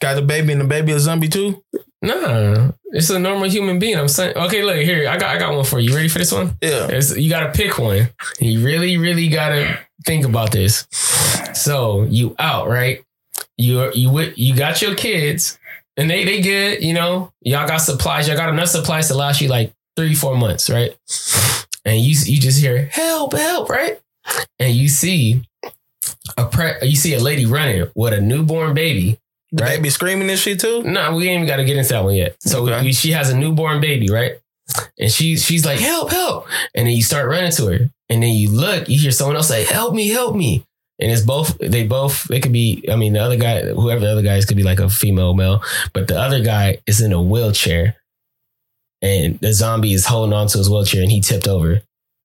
[0.00, 1.62] Got the baby, and the baby a zombie too.
[2.02, 3.96] Nah, it's a normal human being.
[3.96, 4.36] I'm saying.
[4.36, 5.08] Okay, look here.
[5.08, 5.94] I got I got one for you.
[5.94, 6.56] Ready for this one?
[6.60, 8.10] Yeah, It's, you gotta pick one.
[8.38, 10.86] You really, really gotta think about this.
[11.54, 13.02] So you out, right?
[13.56, 15.58] You you you got your kids,
[15.96, 16.82] and they they good.
[16.82, 18.28] You know, y'all got supplies.
[18.28, 20.96] Y'all got enough supplies to last you like three, four months, right?
[21.84, 23.98] And you you just hear help, help, right?
[24.58, 25.42] And you see
[26.36, 29.18] a pre- you see a lady running with a newborn baby.
[29.52, 29.76] the Right.
[29.76, 30.82] baby screaming and shit too.
[30.82, 32.34] No, we ain't even got to get into that one yet.
[32.40, 32.86] So Okay.
[32.86, 34.32] we- she has a newborn baby, right?
[34.98, 38.32] And she she's like, "Help, help!" And then you start running to her, and then
[38.34, 40.64] you look, you hear someone else say, "Help me, help me!"
[40.98, 41.58] And it's both.
[41.58, 42.30] They both.
[42.30, 42.84] it could be.
[42.90, 45.34] I mean, the other guy, whoever the other guy is, could be like a female,
[45.34, 47.96] male, but the other guy is in a wheelchair,
[49.02, 51.82] and the zombie is holding on to his wheelchair, and he tipped over.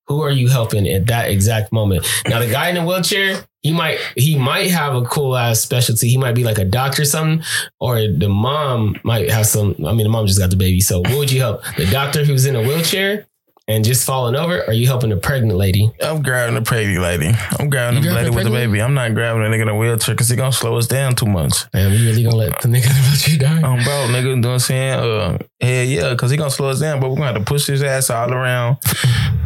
[0.07, 2.05] Who are you helping at that exact moment?
[2.27, 6.09] Now, the guy in the wheelchair, he might he might have a cool ass specialty.
[6.09, 7.45] He might be like a doctor or something,
[7.79, 9.75] or the mom might have some.
[9.85, 10.81] I mean, the mom just got the baby.
[10.81, 11.63] So, what would you help?
[11.77, 13.27] The doctor who's in a wheelchair
[13.71, 14.59] and just falling over?
[14.59, 15.91] Or are you helping the pregnant lady?
[16.01, 17.31] I'm grabbing the pregnant lady.
[17.59, 18.81] I'm grabbing You the grabbing lady with the pregnant baby.
[18.81, 21.25] I'm not grabbing a nigga in a wheelchair because he gonna slow us down too
[21.25, 21.69] much.
[21.71, 23.61] Damn, you really gonna let the nigga in the wheelchair die?
[23.61, 24.93] Um, bro, nigga, you know what I'm saying?
[24.99, 27.67] Uh, hell yeah, because he gonna slow us down, but we're gonna have to push
[27.67, 28.77] his ass all around.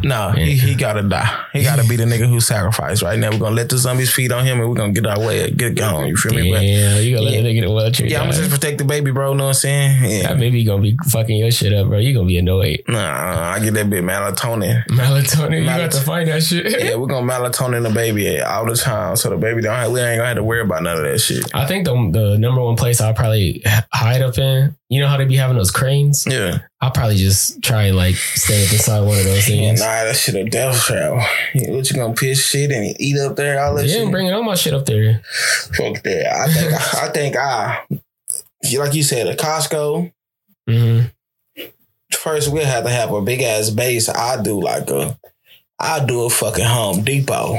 [0.04, 1.44] Nah, he, he gotta die.
[1.54, 3.30] He gotta be the nigga who sacrificed right now.
[3.30, 5.74] We're gonna let the zombies feed on him and we're gonna get our way, get
[5.74, 6.06] gone.
[6.06, 6.52] You feel me?
[6.52, 7.40] But Yeah, you gonna let Yeah.
[7.42, 9.32] the nigga the wheelchair yeah, I'm gonna just protect the baby, bro.
[9.32, 10.02] Know what I'm saying?
[10.02, 10.22] Yeah.
[10.22, 10.34] that Yeah.
[10.34, 11.98] baby gonna be fucking your shit up, bro.
[11.98, 12.82] You gonna be annoyed.
[12.86, 14.84] Nah, I get that bit melatonin.
[14.88, 16.84] Melatonin, you got to find that shit.
[16.84, 20.00] Yeah, we're gonna melatonin the baby all the time, so the baby don't have, we
[20.00, 21.42] ain't gonna have to worry about none of that shit.
[21.54, 23.62] I think the the number one place I'll probably
[23.92, 26.24] hide up in, you know how they be having those cranes?
[26.28, 29.80] Yeah, I'll probably just try and like stand up inside one of those yeah things.
[29.80, 31.28] nah, that shit a death trap.
[31.54, 33.62] Yeah, What you gonna piss shit and eat up there?
[33.64, 33.90] All that shit.
[33.96, 34.10] Yeah, shit.
[34.10, 35.22] bringing all my shit up there.
[35.76, 36.32] Fuck that.
[36.34, 40.12] I think I, I think I like you said, a Costco.
[40.68, 41.00] hmm
[42.12, 44.08] First, we'll have to have a big ass base.
[44.08, 45.18] I do like a,
[45.78, 47.58] I do a fucking Home Depot.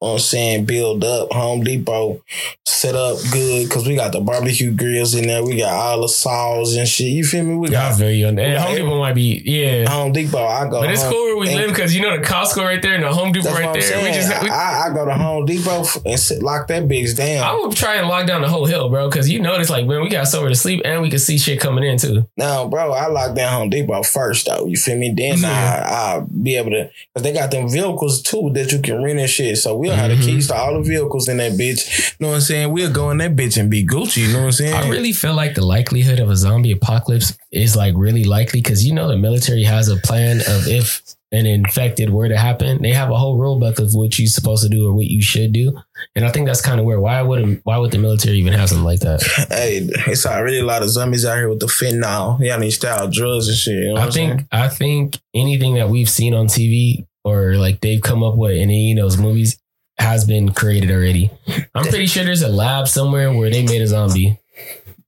[0.00, 1.32] Know what I'm saying, build up.
[1.32, 2.22] Home Depot
[2.66, 5.44] set up good because we got the barbecue grills in there.
[5.44, 7.08] We got all the saws and shit.
[7.08, 7.56] You feel me?
[7.56, 8.38] We got very young.
[8.38, 9.88] And Yeah, Home Depot might be, yeah.
[9.90, 10.44] Home Depot.
[10.46, 10.80] I go.
[10.80, 12.94] But it's home- cool where we and- live because you know the Costco right there
[12.94, 14.02] and the Home Depot right there.
[14.02, 17.44] We just, we, I, I go to Home Depot and sit, lock that bitch down.
[17.44, 20.00] I would try and lock down the whole hill, bro, because you notice like man,
[20.00, 22.26] we got somewhere to sleep and we can see shit coming in too.
[22.38, 24.64] No, bro, I lock down Home Depot first, though.
[24.66, 25.12] You feel me?
[25.14, 25.84] Then Yeah.
[25.86, 29.18] I I'll be able to, because they got them vehicles too that you can rent
[29.18, 29.58] and shit.
[29.58, 30.36] So we'll have the mm-hmm.
[30.36, 32.14] keys to all the vehicles in that bitch.
[32.18, 32.72] You know what I'm saying?
[32.72, 34.26] We'll go in that bitch and be Gucci.
[34.26, 34.74] You know what I'm saying?
[34.74, 38.84] I really feel like the likelihood of a zombie apocalypse is like really likely because
[38.84, 42.92] you know the military has a plan of if an infected were to happen, they
[42.92, 45.52] have a whole rule book of what you're supposed to do or what you should
[45.52, 45.78] do.
[46.16, 48.68] And I think that's kind of where why would why would the military even have
[48.68, 49.22] something like that?
[49.48, 52.40] hey, it's already a lot of zombies out here with the fentanyl.
[52.40, 53.74] Y'all need style drugs and shit.
[53.74, 58.02] You know I think I think anything that we've seen on TV or like they've
[58.02, 59.60] come up with in any of those movies
[60.00, 61.30] has been created already.
[61.74, 64.38] I'm pretty sure there's a lab somewhere where they made a zombie.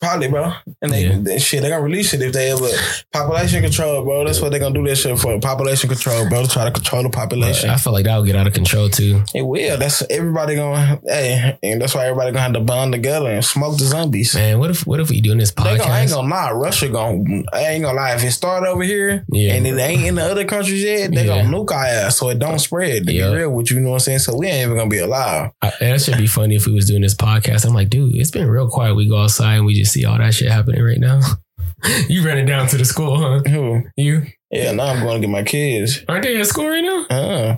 [0.03, 0.53] Probably, bro.
[0.83, 1.19] And they, Yeah.
[1.21, 2.67] they- shit, they gonna release it if they ever
[3.13, 4.25] population control, bro.
[4.25, 5.39] That's what they gonna do that shit for.
[5.39, 6.43] Population control, bro.
[6.43, 7.71] To try to control the population.
[7.71, 9.23] I feel like that would get out of control too.
[9.33, 9.79] It will.
[9.79, 11.01] That's everybody gonna.
[11.07, 14.35] Hey, and that's why everybody gonna have to bond together and smoke the zombies.
[14.35, 15.65] Man, what if what if we doing this podcast?
[15.73, 16.51] They gonna, I ain't gonna lie.
[16.51, 17.43] Russia gonna.
[17.53, 18.15] I ain't gonna lie.
[18.15, 19.55] If it start over here Yeah.
[19.55, 21.43] and it ain't in the other countries yet, they Yeah.
[21.43, 23.07] gonna nuke our ass so it don't spread.
[23.07, 23.31] To Yeah.
[23.31, 24.19] be real with you, you know what I'm saying?
[24.21, 25.51] So we ain't even gonna be alive.
[25.63, 27.65] I, that should be funny if we was doing this podcast.
[27.65, 28.97] I'm like, dude, it's been real quiet.
[28.97, 31.21] We go outside and we just see all that shit happening right now.
[32.09, 33.41] you running down to the school, huh?
[33.49, 33.83] Who?
[33.97, 36.01] You Yeah, now I'm going to get my kids.
[36.09, 37.07] aren't they at school right now?
[37.11, 37.57] Uh,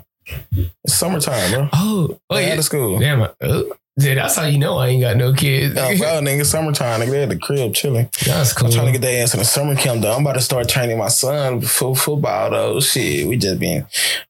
[0.84, 1.68] it's summertime, bro.
[1.72, 2.52] Oh, oh They yeah.
[2.52, 2.98] out of school.
[2.98, 5.76] Damn, I- oh, dude, that's how you know I ain't got no kids.
[5.78, 7.00] Oh, bro, nigga, summertime.
[7.02, 8.08] Nigga, they at the crib chilling.
[8.24, 8.68] That's cool.
[8.68, 10.14] I'm trying to get their ass in the summer camp though.
[10.14, 12.80] I'm about to start training my son for football though.
[12.80, 13.86] Shit, we just been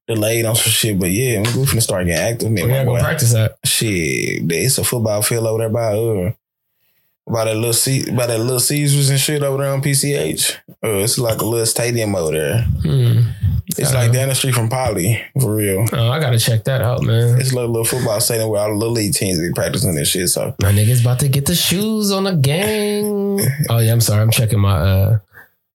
[0.09, 2.51] delayed on some shit, but yeah, we're going to start getting active.
[2.51, 3.57] Me, we and my gotta practice that.
[3.65, 6.33] Shit, it's a football field over there by uh,
[7.27, 10.57] by that little C, by that little Caesars and shit over there on PCH.
[10.83, 12.62] Uh, it's like a little stadium over there.
[12.62, 13.20] Hmm.
[13.77, 15.85] It's like down the street from Poly, for real.
[15.93, 17.41] Oh, I gotta check that out, man.
[17.41, 20.09] It's a little, little football stadium where all the little league teams be practicing this
[20.09, 20.29] shit.
[20.29, 23.41] So My niggas about to get the shoes on the gang.
[23.70, 24.20] Oh yeah, I'm sorry.
[24.22, 25.18] I'm checking my uh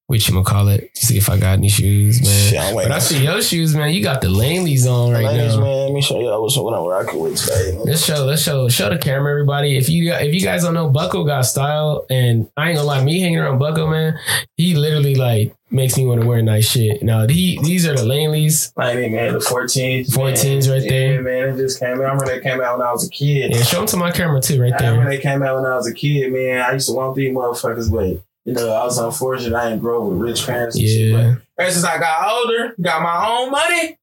[0.10, 2.50] what you gonna call it to see if I got any shoes, man.
[2.50, 2.74] shit, I'm.
[2.74, 3.94] But I see your shoes, man.
[3.94, 5.62] You got the Laneleys on right Ladies, now.
[5.62, 7.78] man, let me show y'all what's what I'm rocking with today.
[7.78, 9.78] Let's show, let's show, show the camera, everybody.
[9.78, 13.04] If you if you guys don't know, Bucko got style, and I ain't gonna lie,
[13.04, 14.18] me hanging around Bucko, man,
[14.58, 17.04] he literally like makes me want to wear nice shit.
[17.04, 18.74] Now he these are the Laneleys.
[18.76, 20.08] Like man, the 14s.
[20.08, 21.14] 14s right there.
[21.14, 22.06] Yeah, man, it just came out.
[22.06, 23.52] I remember they came out when I was a kid.
[23.54, 24.88] Yeah, show them to my camera too, right there.
[24.88, 26.64] I remember they came out when I was a kid, man.
[26.64, 29.56] I used to want these motherfuckers, but you know, I was unfortunate.
[29.56, 30.76] I didn't grow up with rich parents.
[30.78, 31.36] And shit, Yeah.
[31.58, 33.98] but ever since I got older, got my own money,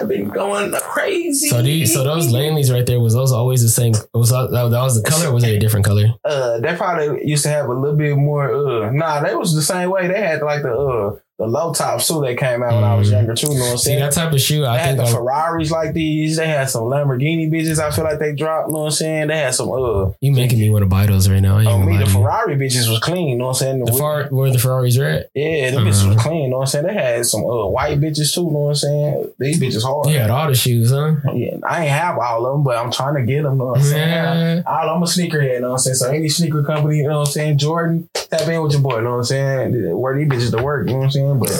[0.00, 1.48] I've been going crazy.
[1.48, 3.92] So these, so those Laneleys right there was those always the same?
[4.14, 5.28] Was that, that was the color?
[5.28, 6.14] or Was it a different color?
[6.24, 8.50] uh, they probably used to have a little bit more.
[8.84, 10.08] Uh, nah, they was the same way.
[10.08, 13.08] They had like the uh the low top shoe That came out when I was
[13.08, 13.12] Mm.
[13.12, 13.48] younger too.
[13.48, 14.00] You know what I'm See saying?
[14.00, 14.98] that type of shoe, They I had think.
[14.98, 16.36] the I- Ferraris like these.
[16.36, 17.78] They had some Lamborghini bitches.
[17.78, 18.68] I feel like they dropped.
[18.68, 19.28] You know what I'm saying?
[19.28, 19.70] They had some.
[19.70, 21.58] Uh, you making me want to buy those right now.
[21.58, 22.10] I oh me, the you.
[22.10, 23.28] Ferrari bitches was clean.
[23.28, 23.84] You know what I'm saying?
[23.84, 25.30] The far where the Ferraris are at.
[25.34, 26.44] Yeah, them bitches was clean.
[26.44, 26.86] You know what I'm saying?
[26.86, 28.42] They had some uh, white bitches too.
[28.42, 29.24] You know what I'm saying?
[29.38, 30.08] These bitches hard.
[30.08, 31.14] You had all the shoes, huh?
[31.34, 33.52] Yeah, I ain't have all of them, but I'm trying to get them.
[33.54, 34.08] You know what I'm saying?
[34.08, 34.62] Yeah.
[34.66, 35.54] All, I'm a sneakerhead.
[35.54, 35.96] You know what I'm saying?
[35.96, 37.58] So any sneaker company, you know what I'm saying?
[37.58, 38.96] Jordan, tap in with your boy.
[38.98, 39.98] You know what I'm saying?
[39.98, 40.86] Wear these bitches to work.
[40.86, 41.31] You know what I'm saying?
[41.38, 41.50] But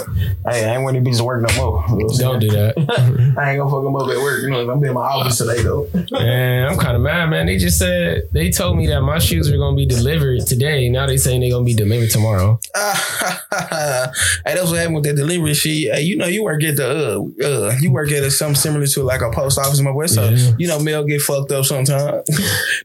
[0.53, 1.85] hey, I ain't wearing these bitches to work no more.
[1.91, 2.41] You know Don't saying?
[2.41, 3.35] do that.
[3.39, 4.43] I ain't gonna fuck them up at work.
[4.43, 5.89] You know, I'm in my office today though.
[6.13, 7.47] man, I'm kind of mad, man.
[7.47, 10.89] They just said they told me that my shoes are gonna be delivered today.
[10.89, 12.59] Now they saying they're gonna be delivered tomorrow.
[12.75, 15.95] hey, that's what happened with that delivery shit.
[15.95, 16.89] Hey, you know, you work at the
[17.43, 19.93] uh, uh you work at a, something similar to like a post office, in my
[19.93, 20.07] boy.
[20.07, 20.53] So Yeah.
[20.59, 21.93] you know, mail get fucked up sometimes.
[22.31, 22.37] I'm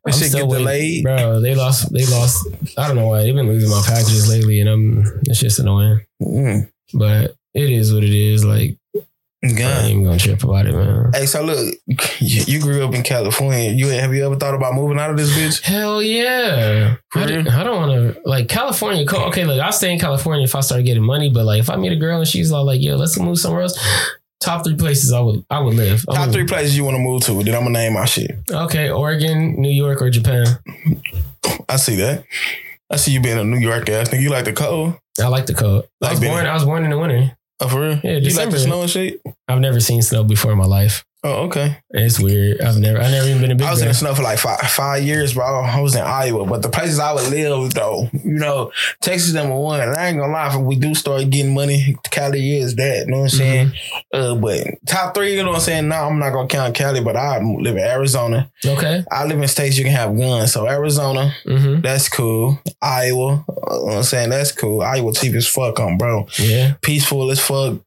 [0.05, 0.65] that shit still get waiting.
[0.65, 1.03] delayed.
[1.03, 1.41] bro.
[1.41, 1.91] They lost.
[1.93, 2.47] They lost.
[2.77, 5.03] I don't know why they've been losing my packages lately, and I'm.
[5.25, 6.01] It's just annoying.
[6.21, 6.69] Mm.
[6.93, 8.45] But it is what it is.
[8.45, 8.77] Like
[9.43, 11.11] I ain't even gonna trip about it, man.
[11.13, 11.75] Hey, so look,
[12.19, 13.71] you you grew up in California.
[13.71, 15.61] You have you ever thought about moving out of this bitch?
[15.61, 16.95] Hell yeah.
[17.13, 19.05] I, I don't want to like California.
[19.07, 21.29] Okay, look, I'll stay in California if I start getting money.
[21.29, 23.61] But like, if I meet a girl and she's all like, "Yo, let's move somewhere
[23.61, 23.77] else,"
[24.39, 26.03] top three places I would I would live.
[26.09, 27.43] I Top would- three places you want to move to?
[27.43, 28.37] Then I'm gonna name my shit.
[28.49, 30.47] Okay, Oregon, New York, or Japan.
[31.69, 32.23] I see that.
[32.89, 34.21] I see you being a New York ass nigga.
[34.21, 34.95] You like the cold?
[35.19, 35.83] I like the cold.
[36.01, 36.45] I Like was being- born.
[36.45, 37.35] I was born in the winter.
[37.59, 37.99] Oh, for real?
[38.03, 38.51] Yeah, you like December.
[38.57, 39.21] the snow and shit?
[39.47, 41.03] I've never seen snow before in my life.
[41.27, 41.77] Oh, okay.
[41.89, 42.61] It's weird.
[42.61, 43.67] I've never, I never even been a big.
[43.67, 43.93] I was in bear.
[43.93, 45.61] the snow for like five five years, bro.
[45.61, 48.71] I was in Iowa, but the places I would live though, you know,
[49.01, 49.81] Texas number one.
[49.81, 53.05] And I ain't gonna lie, if we do start getting money, Cali is that.
[53.07, 53.71] You know what I'm saying?
[54.13, 55.87] Uh, but top three, you know what I'm saying?
[55.89, 58.49] No, I'm not gonna count Cali, but I live in Arizona.
[58.65, 59.03] Okay.
[59.11, 61.81] I live in states you can have guns, so Arizona, Mm-hmm.
[61.81, 62.59] that's cool.
[62.81, 64.81] Iowa, you know what I'm saying that's cool.
[64.81, 66.27] Iowa cheap as fuck on, bro.
[66.39, 66.73] Yeah.
[66.81, 67.79] Peaceful as fuck.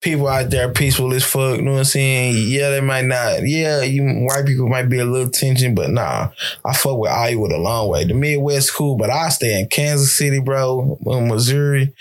[0.00, 1.56] People out there peaceful as fuck.
[1.56, 2.48] You know what I'm saying?
[2.48, 3.46] Yeah, they might not.
[3.46, 6.30] Yeah, you white people might be a little tension, but nah.
[6.64, 8.04] I fuck with Iowa the long way.
[8.04, 11.94] The Midwest cool, but I stay in Kansas City, bro, Missouri,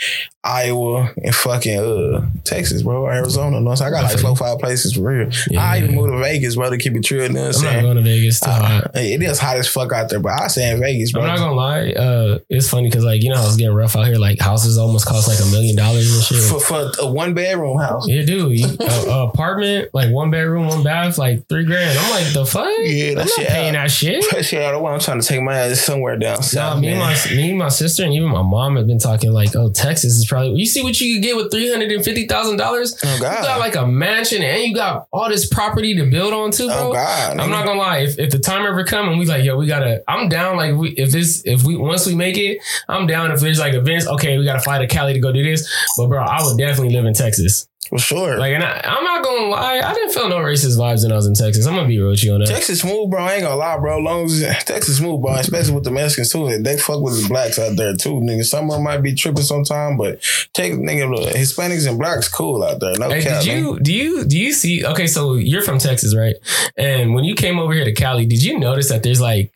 [0.44, 3.58] Iowa, and fucking uh Texas, bro, Arizona.
[3.58, 3.94] You know what I'm saying?
[3.94, 5.30] I got like four, five places for real.
[5.50, 5.62] Yeah.
[5.62, 7.22] I even moved to Vegas, bro, to keep it true.
[7.24, 8.40] You know I'm I'm not going to Vegas.
[8.40, 8.92] Too Uh, hot.
[8.96, 11.24] it is hot as fuck out there, but I stay in Vegas, bro.
[11.24, 11.92] I'm not gonna lie.
[11.92, 14.16] Uh, it's funny because like you know how it's getting rough out here.
[14.18, 16.50] Like houses almost cost like a million dollars and shit.
[16.50, 18.08] for, for a one bedroom house.
[18.08, 18.58] Yeah, dude.
[18.60, 22.00] You, a, apartment, like one bedroom, one bath, like three grand.
[22.00, 22.70] I'm like, the fuck?
[22.80, 23.82] Yeah, that I'm shit not paying out.
[23.84, 24.26] that shit.
[24.32, 24.94] That Shit, I don't want.
[24.96, 26.80] I'm trying to take my ass somewhere down Nah, south.
[26.80, 27.18] me and man.
[27.30, 30.14] my me and my sister and even my mom have been talking like, oh, Texas
[30.14, 30.60] is probably.
[30.60, 32.98] You see what you could get with three hundred and fifty thousand dollars?
[33.04, 36.52] Oh You got like a mansion and you got all this property to build on
[36.52, 36.90] too, bro.
[36.90, 37.40] Oh God.
[37.40, 38.00] I'm not gonna lie.
[38.00, 40.04] If, if the time ever come and we like, yo, we gotta.
[40.08, 40.58] I'm down.
[40.58, 43.32] Like, we, if this, if we once we make it, I'm down.
[43.32, 45.70] If there's like events, okay, we gotta fly to Cali to go do this.
[45.98, 47.69] But bro, I would definitely live in Texas.
[47.88, 48.38] For sure.
[48.38, 49.80] Like, and I, I'm not gonna lie.
[49.84, 51.66] I didn't feel no racist vibes when I was in Texas.
[51.66, 52.48] I'm gonna be real with you on that.
[52.48, 53.24] Texas smooth, bro.
[53.24, 53.98] I ain't gonna lie, bro.
[54.00, 55.34] Long as Texas smooth, bro.
[55.36, 56.62] Especially with the Mexicans too.
[56.62, 58.44] They fuck with the blacks out there too, nigga.
[58.46, 60.22] Some of them might be tripping sometime, but
[60.54, 62.94] take nigga, look, Hispanics and blacks cool out there.
[63.00, 63.44] No Hey, cap.
[63.44, 64.86] did you do you do you see?
[64.86, 66.36] Okay, so you're from Texas, right?
[66.78, 69.52] And when you came over here to Cali, did you notice that there's like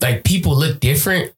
[0.00, 1.32] like people look different?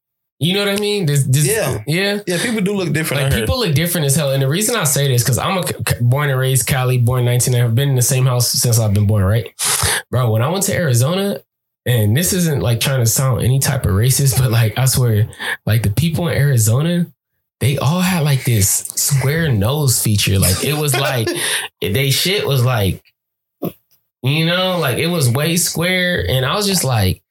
[0.45, 1.07] You know what I mean?
[1.07, 1.83] There's, there's- Yeah.
[1.87, 2.21] yeah.
[2.27, 3.23] Yeah, people do look different.
[3.23, 5.63] Like people look different as hell, and the reason I say this because I'm a
[6.03, 7.55] born and raised Cali, born 19.
[7.55, 9.49] I've been in the same house since I've been born, right,
[10.11, 10.31] bro?
[10.31, 11.41] When I went to Arizona,
[11.87, 15.29] and this isn't like trying to sound any type of racist, but like I swear,
[15.67, 17.07] like the people in Arizona,
[17.61, 20.39] they all had like this square nose feature.
[20.39, 21.29] Like it was like
[21.81, 23.03] they shit was like,
[24.23, 27.23] you know, like it was way square, and I was just like.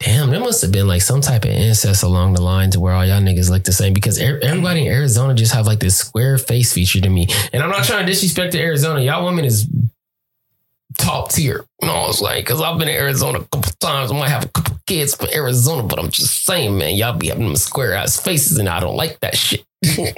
[0.00, 2.94] Damn, there must have been like some type of incest along the line to where
[2.94, 5.96] all y'all niggas look the same because er- everybody in Arizona just have like this
[5.96, 7.26] square face feature to me.
[7.52, 9.02] And I'm not trying to disrespect to Arizona.
[9.02, 9.68] Y'all women is
[11.00, 11.64] top tier.
[11.82, 14.10] You know, it's like, because I've been in Arizona a couple times.
[14.12, 17.28] I might have a couple kids from Arizona, but I'm just saying, man, y'all be
[17.28, 19.64] having them square ass faces and I don't like that shit.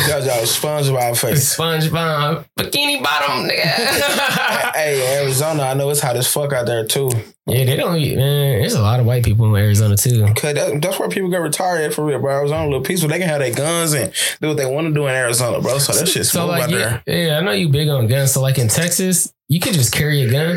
[0.00, 1.56] Because y'all SpongeBob face.
[1.56, 3.60] SpongeBob, bikini bottom, nigga.
[4.74, 7.10] hey, Arizona, I know it's hot as fuck out there too.
[7.46, 8.16] yeah, they don't, man,
[8.60, 10.24] there's a lot of white people in Arizona too.
[10.34, 12.34] Cause that, that's where people get retired for real, bro.
[12.38, 13.08] Arizona, a little peaceful.
[13.08, 15.78] They can have their guns and do what they want to do in Arizona, bro.
[15.78, 17.26] So that shit's So like, out yeah, there.
[17.26, 18.32] yeah, I know you big on guns.
[18.32, 20.56] So like in Texas, you can just carry a gun.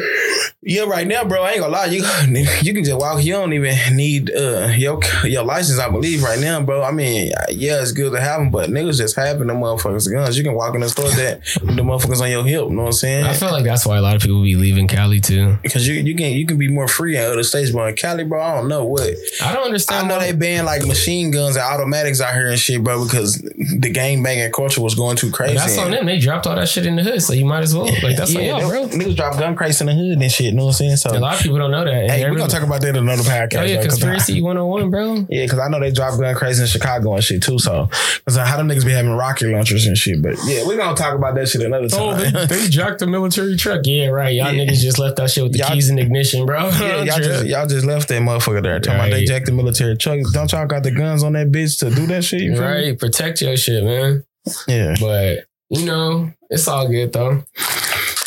[0.61, 1.41] Yeah, right now, bro.
[1.41, 1.85] I ain't gonna lie.
[1.85, 2.03] You
[2.61, 3.23] you can just walk.
[3.23, 5.79] You don't even need uh your your license.
[5.79, 6.83] I believe right now, bro.
[6.83, 10.37] I mean, yeah, it's good to have them, but niggas just having the motherfuckers guns.
[10.37, 12.61] You can walk in the store with that with the motherfuckers on your hip.
[12.61, 13.25] You know what I'm saying?
[13.25, 15.57] I feel like that's why a lot of people be leaving Cali too.
[15.63, 18.23] Because you you can you can be more free in other states, but In Cali,
[18.23, 19.11] bro, I don't know what.
[19.43, 20.05] I don't understand.
[20.05, 23.41] I know they ban like machine guns and automatics out here and shit, bro, because
[23.41, 25.55] the gang banging culture was going too crazy.
[25.55, 26.05] That's on them.
[26.05, 27.85] They dropped all that shit in the hood, so you might as well.
[27.85, 28.82] Like that's yeah, on y'all, bro.
[28.87, 30.47] Niggas drop gun crates in the hood and shit.
[30.47, 30.95] You know what I'm saying?
[30.97, 31.93] So A lot of people don't know that.
[31.93, 33.59] And hey, we every- gonna talk about that in another podcast.
[33.59, 35.13] Oh yeah, bro, 'cause I- conspiracy 101, bro.
[35.29, 37.59] Yeah, because I know they drop gun crazy in Chicago and shit too.
[37.59, 37.89] So,
[38.25, 40.21] because how them niggas be having rocket launchers and shit.
[40.21, 42.35] But yeah, we gonna talk about that shit another oh, time.
[42.35, 43.81] Oh, they, they jacked the military truck.
[43.85, 44.33] Yeah, right.
[44.33, 44.65] Y'all Yeah.
[44.65, 46.69] niggas just left that shit with the Y'all- keys and ignition, bro.
[46.69, 48.79] yeah, y'all just y'all just left that motherfucker there.
[48.79, 50.19] Talking about they jacked the military truck.
[50.33, 52.41] Don't y'all got the guns on that bitch to do that shit?
[52.41, 52.97] You right.
[52.97, 54.23] Protect your shit, man.
[54.67, 54.95] Yeah.
[54.99, 57.43] But you know, it's all good though.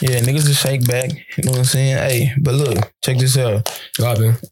[0.03, 1.11] Yeah, niggas just shake back.
[1.36, 1.97] You know what I'm saying?
[1.97, 3.66] Hey, but look, check this out.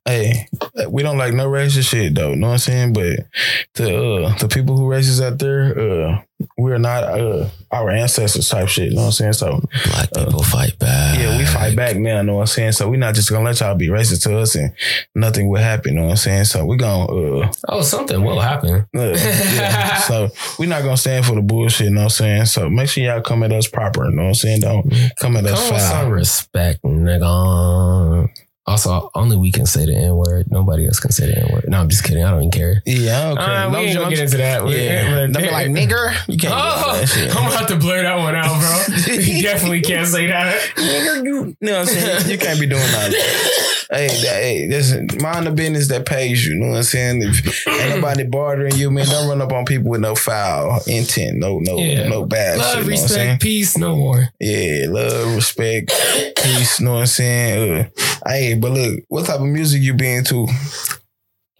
[0.07, 0.49] Hey,
[0.89, 2.31] we don't like no racist shit though.
[2.31, 2.93] You know what I'm saying?
[2.95, 3.27] But
[3.75, 6.23] the uh, the people who racist out there, uh,
[6.59, 8.91] we're not uh, our ancestors type shit.
[8.91, 9.33] You know what I'm saying?
[9.35, 11.19] So Black people fight back.
[11.19, 12.19] yeah, we fight back now.
[12.19, 12.73] You know what I'm saying?
[12.73, 14.73] So we're not just gonna let y'all be racist to us and
[15.15, 15.95] nothing will happen.
[15.95, 16.45] You know what I'm saying?
[16.45, 17.05] So we're gonna
[17.45, 18.87] uh, Oh, something will happen.
[18.97, 19.97] uh, yeah.
[19.99, 21.89] so we're not gonna stand for the bullshit.
[21.89, 22.45] You know what I'm saying?
[22.47, 24.05] So make sure y'all come at us proper.
[24.05, 24.61] You know what I'm saying?
[24.61, 24.91] Don't
[25.21, 26.03] come at Come us with foul.
[26.03, 28.29] some respect, nigga.
[28.67, 30.51] All Also, only we can say the N word.
[30.51, 31.65] Nobody else can say the N word.
[31.69, 32.25] No, I'm just kidding.
[32.25, 32.83] I don't even care.
[32.87, 33.45] Yeah, I don't care.
[33.47, 34.65] Uh, we Long ain't gonna you- get into that.
[34.65, 36.15] We- Yeah, but- don't be like nigger.
[36.29, 36.55] You can't.
[36.57, 37.37] Oh, that shit.
[37.37, 38.97] I'm about to blur that one out, bro.
[39.15, 40.59] you definitely can't say that.
[40.77, 42.31] Nigger, you know what I'm saying?
[42.31, 43.71] You can't be doing that.
[43.91, 46.55] Hey, that, hey, listen, mind the business that pays you.
[46.55, 47.23] You know what I'm saying?
[47.23, 51.37] If ain't nobody bartering you, man, don't run up on people with no foul intent,
[51.39, 52.09] no, no, Yeah.
[52.09, 52.85] no bad Love, shit.
[52.85, 54.29] You know what I'm respect, peace, no more.
[54.41, 55.91] Yeah, love, respect,
[56.37, 56.81] peace.
[56.81, 57.91] You know what I'm saying?
[58.25, 60.47] Uh, hey, but look, what type of music you be into?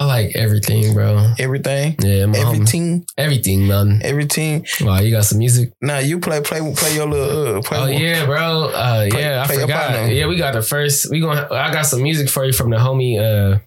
[0.05, 1.33] I like everything, bro.
[1.39, 2.55] Everything, Yeah, my homie.
[2.57, 4.01] everything, everything, man.
[4.05, 4.67] everything.
[4.83, 5.73] Wow, you got some music?
[5.81, 7.57] Now you play, play, play your little.
[7.59, 8.65] Uh, play Oh yeah, bro.
[8.69, 10.13] Uh, Play- yeah, I forgot.
[10.13, 11.11] Yeah, we got the first.
[11.11, 13.59] We going I got some music for you from the homie, uh,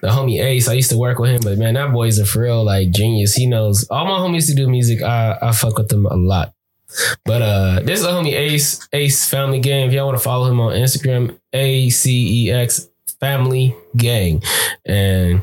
[0.00, 0.66] the homie Ace.
[0.68, 3.34] I used to work with him, but man, that boy's a for real like genius.
[3.34, 5.00] He knows all my homies to do music.
[5.00, 6.52] I I fuck with them a lot.
[7.24, 9.86] But uh, this is the homie Ace Ace Family Gang.
[9.86, 12.88] If y'all want to follow him on Instagram, A C E X
[13.20, 14.42] Family Gang,
[14.84, 15.42] and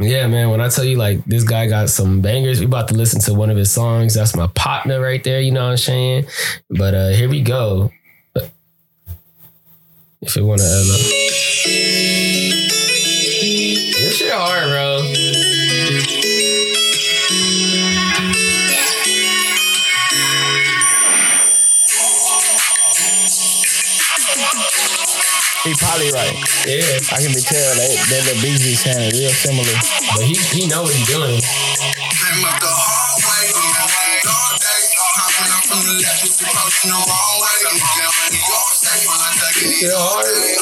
[0.00, 0.50] yeah, man.
[0.50, 3.34] When I tell you like this guy got some bangers, we about to listen to
[3.34, 4.14] one of his songs.
[4.14, 5.40] That's my partner right there.
[5.40, 6.26] You know what I'm saying?
[6.70, 7.90] But uh here we go.
[10.22, 10.70] If you want to, uh,
[13.92, 15.15] this shit hard, bro.
[25.66, 26.30] He probably right.
[26.62, 26.78] Yeah,
[27.10, 29.74] I can be tell that that little BZ sounded real similar.
[30.14, 31.42] but he he know what he doing.
[31.42, 34.82] Came up the hard way, I'm having a dog day.
[34.94, 37.58] Hopping up from the left, it's approaching the wrong way.
[37.66, 40.56] I'm down in New York State, when I'm taking it all day.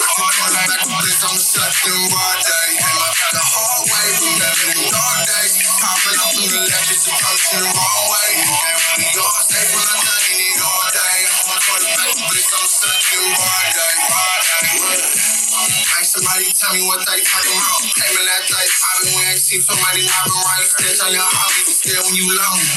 [15.84, 17.80] Ain't somebody tell me what they talking about.
[17.84, 20.64] Came in that day, popping when I see somebody mobbing right.
[20.64, 22.68] Stitch on your hobby, scared when you lonely.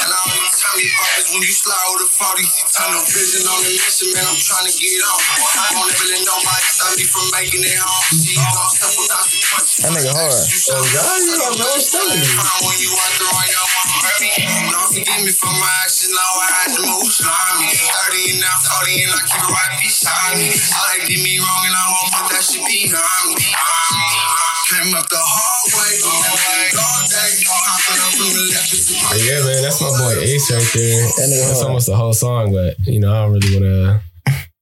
[0.00, 2.44] And all the time you pop is when you slide with a 40.
[2.48, 5.20] See tunnel vision on the mission, man, I'm trying to get on.
[5.20, 8.04] I won't ever let nobody stop me from making it home.
[8.16, 9.78] See, you gon' suffer consequences.
[9.84, 10.32] That nigga hard.
[10.32, 12.32] Oh, God, you know, bro, it's telling you.
[12.64, 14.28] When you out there on your one, baby.
[14.72, 17.68] Don't forgive me for my actions, now I had to move slimy.
[17.70, 20.48] 30 and now 40 and I keep it right beside me.
[20.50, 23.46] All they did me wrong and I won't put that shit behind me.
[24.68, 27.32] Came up the hard way, all day.
[27.48, 28.68] Hopping up from the left,
[29.24, 31.02] yeah, man, that's my boy Ace right there.
[31.16, 34.07] That That's almost the whole song, but you know I don't really want to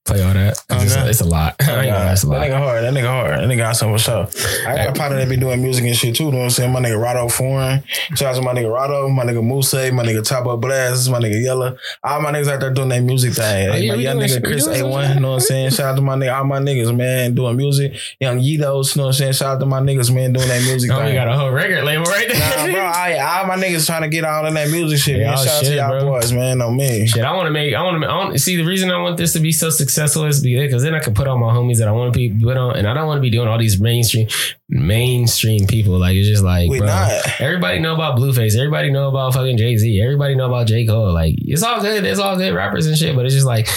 [0.07, 0.57] play all that.
[0.69, 1.09] 'cause it's, Okay.
[1.09, 1.55] it's a lot.
[1.61, 2.83] I ain't it's a that nigga hard.
[2.83, 3.31] That nigga hard.
[3.39, 4.67] That nigga got something for sure.
[4.67, 6.25] I got a partner that be doing music and shit too.
[6.25, 6.71] You know what I'm saying?
[6.71, 7.83] My nigga Rado Foreign.
[8.15, 11.19] Shout out to my nigga Rado, my nigga Muse, my nigga Top Up Blast, my
[11.19, 11.77] nigga Yellow.
[12.03, 13.69] All my niggas out there doing their music thing.
[13.69, 15.69] Oh, yeah, my young nigga Chris A1, you know what I'm saying?
[15.71, 17.93] Shout out to my nigga, all my niggas, man, doing music.
[18.19, 19.33] Young Yidos, you know what I'm saying?
[19.33, 21.15] Shout out to my niggas, man, doing that music oh, we thing.
[21.15, 22.39] got a whole record label right there.
[22.67, 25.31] Nah, bro, I, all my niggas trying to get all in that music shit, Yeah,
[25.31, 25.37] man.
[25.39, 26.11] oh, Shout out to y'all bro.
[26.19, 27.07] boys, man, on me.
[27.07, 27.73] Shit, I want to make.
[27.73, 28.07] I want to.
[28.07, 30.99] I want see the reason I want this to be so successful because then I
[30.99, 33.07] can put on my homies that I want to be put on, and I don't
[33.07, 34.27] want to be doing all these mainstream
[34.69, 35.97] mainstream people.
[35.99, 37.11] Like it's just like, We bro, not.
[37.39, 38.55] everybody know about Blueface.
[38.55, 40.01] Everybody know about fucking Jay Z.
[40.01, 41.13] Everybody know about J Cole.
[41.13, 42.03] Like it's all good.
[42.05, 43.15] It's all good rappers and shit.
[43.15, 43.67] But it's just like,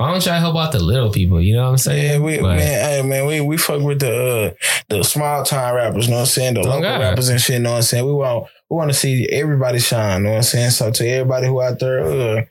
[0.00, 1.40] why don't y'all help out the little people?
[1.40, 2.12] You know what I'm saying?
[2.12, 5.74] Yeah, we But- man, hey man, we we fuck with the uh, the small time
[5.74, 6.54] rappers, you know what I'm saying?
[6.54, 7.00] The Oh, local God.
[7.00, 8.06] rappers and shit, you know what I'm saying?
[8.06, 10.70] We want we want to see everybody shine, you know what I'm saying?
[10.70, 12.42] So to everybody who out there uh,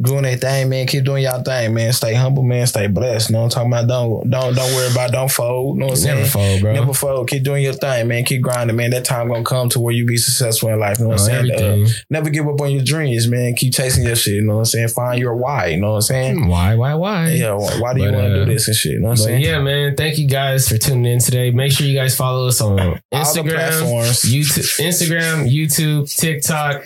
[0.00, 1.92] doing their thing, man, keep doing y'all thing, man.
[1.92, 2.66] Stay humble, man.
[2.66, 3.30] Stay blessed.
[3.30, 3.88] You know what I'm talking about?
[3.88, 5.76] Don't don't don't worry about don't fold.
[5.76, 6.16] You know what I'm saying?
[6.16, 6.72] Never fold, bro.
[6.72, 7.28] Never fold.
[7.30, 8.24] Keep doing your thing, man.
[8.24, 8.90] Keep grinding, man.
[8.90, 10.98] That time gonna come to where you be successful in life.
[10.98, 11.84] You know what I'm On saying?
[11.84, 13.54] Uh, never give up on your dreams, man.
[13.54, 14.34] Keep chasing your shit.
[14.34, 14.88] You know what I'm saying?
[14.88, 15.66] Find your why.
[15.66, 16.48] You know what I'm saying?
[16.48, 16.74] Why?
[16.74, 16.94] Why?
[16.98, 17.30] Why?
[17.32, 17.54] Yeah.
[17.54, 18.92] Why, why do you want to uh, do this and shit?
[18.92, 19.42] You know what I'm saying?
[19.42, 21.50] yeah, man, thank you guys for tuning in today.
[21.50, 24.22] Make sure you guys follow us on Instagram, platforms.
[24.22, 26.82] YouTube, Instagram, YouTube, TikTok.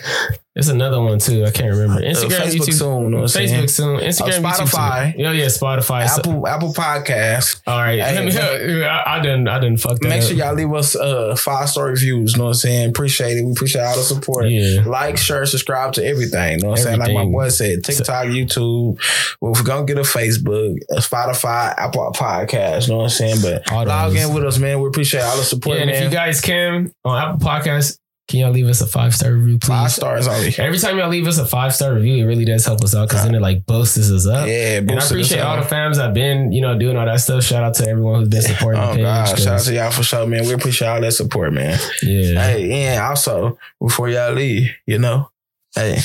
[0.55, 1.45] There's another one too.
[1.45, 1.99] I can't remember.
[2.01, 3.63] Instagram, Uh, Facebook YouTube, soon, you know what I'm saying?
[3.65, 3.99] Facebook soon.
[4.01, 4.67] Instagram, YouTube.
[4.67, 5.15] Spotify.
[5.17, 5.23] Too.
[5.25, 6.07] Oh yeah, Spotify.
[6.07, 7.61] So- Apple Apple Podcast.
[7.65, 9.47] all right, Hey, I, I didn't.
[9.47, 10.09] I didn't fuck that.
[10.09, 10.27] Make up.
[10.27, 12.33] sure y'all leave us uh five star reviews.
[12.33, 12.89] You know what I'm saying?
[12.89, 13.43] Appreciate it.
[13.45, 14.47] We appreciate all the support.
[14.49, 14.83] Yeah.
[14.85, 16.59] Like, share, subscribe to everything.
[16.59, 16.99] You know what I'm saying?
[16.99, 18.99] Like my boy said, TikTok, YouTube.
[19.41, 22.83] Well, we're gonna get a Facebook, a Spotify, Apple Podcast.
[22.87, 23.37] You know what I'm saying?
[23.41, 24.79] But All log in with us, man.
[24.81, 27.97] We appreciate all the support, Yeah, and if you guys can on Apple Podcasts,
[28.27, 29.67] can y'all leave us a five star review, please?
[29.67, 30.53] five stars only.
[30.57, 33.09] Every time y'all leave us a five star review, it really does help us out
[33.09, 34.47] because then it like boosts us up.
[34.47, 37.43] Yeah, And I appreciate all the fans that been, you know, doing all that stuff.
[37.43, 39.03] Shout out to everyone who's been supporting Oh the page.
[39.03, 39.39] God!
[39.39, 40.45] Shout out to y'all for sure, man.
[40.45, 41.77] We appreciate all that support, man.
[42.01, 42.41] yeah.
[42.45, 45.29] Hey, and also before y'all leave, you know,
[45.75, 45.97] hey,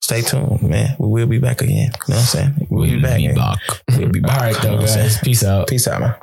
[0.00, 0.96] stay tuned, man.
[0.98, 1.76] We will be back again.
[1.76, 2.66] You know what I'm saying?
[2.70, 3.34] We'll, be back.
[3.36, 3.58] back.
[3.96, 4.32] We'll be back.
[4.32, 5.06] All right, though, what I'm saying?
[5.08, 5.20] guys.
[5.20, 5.68] Peace out.
[5.68, 6.14] Peace out, man.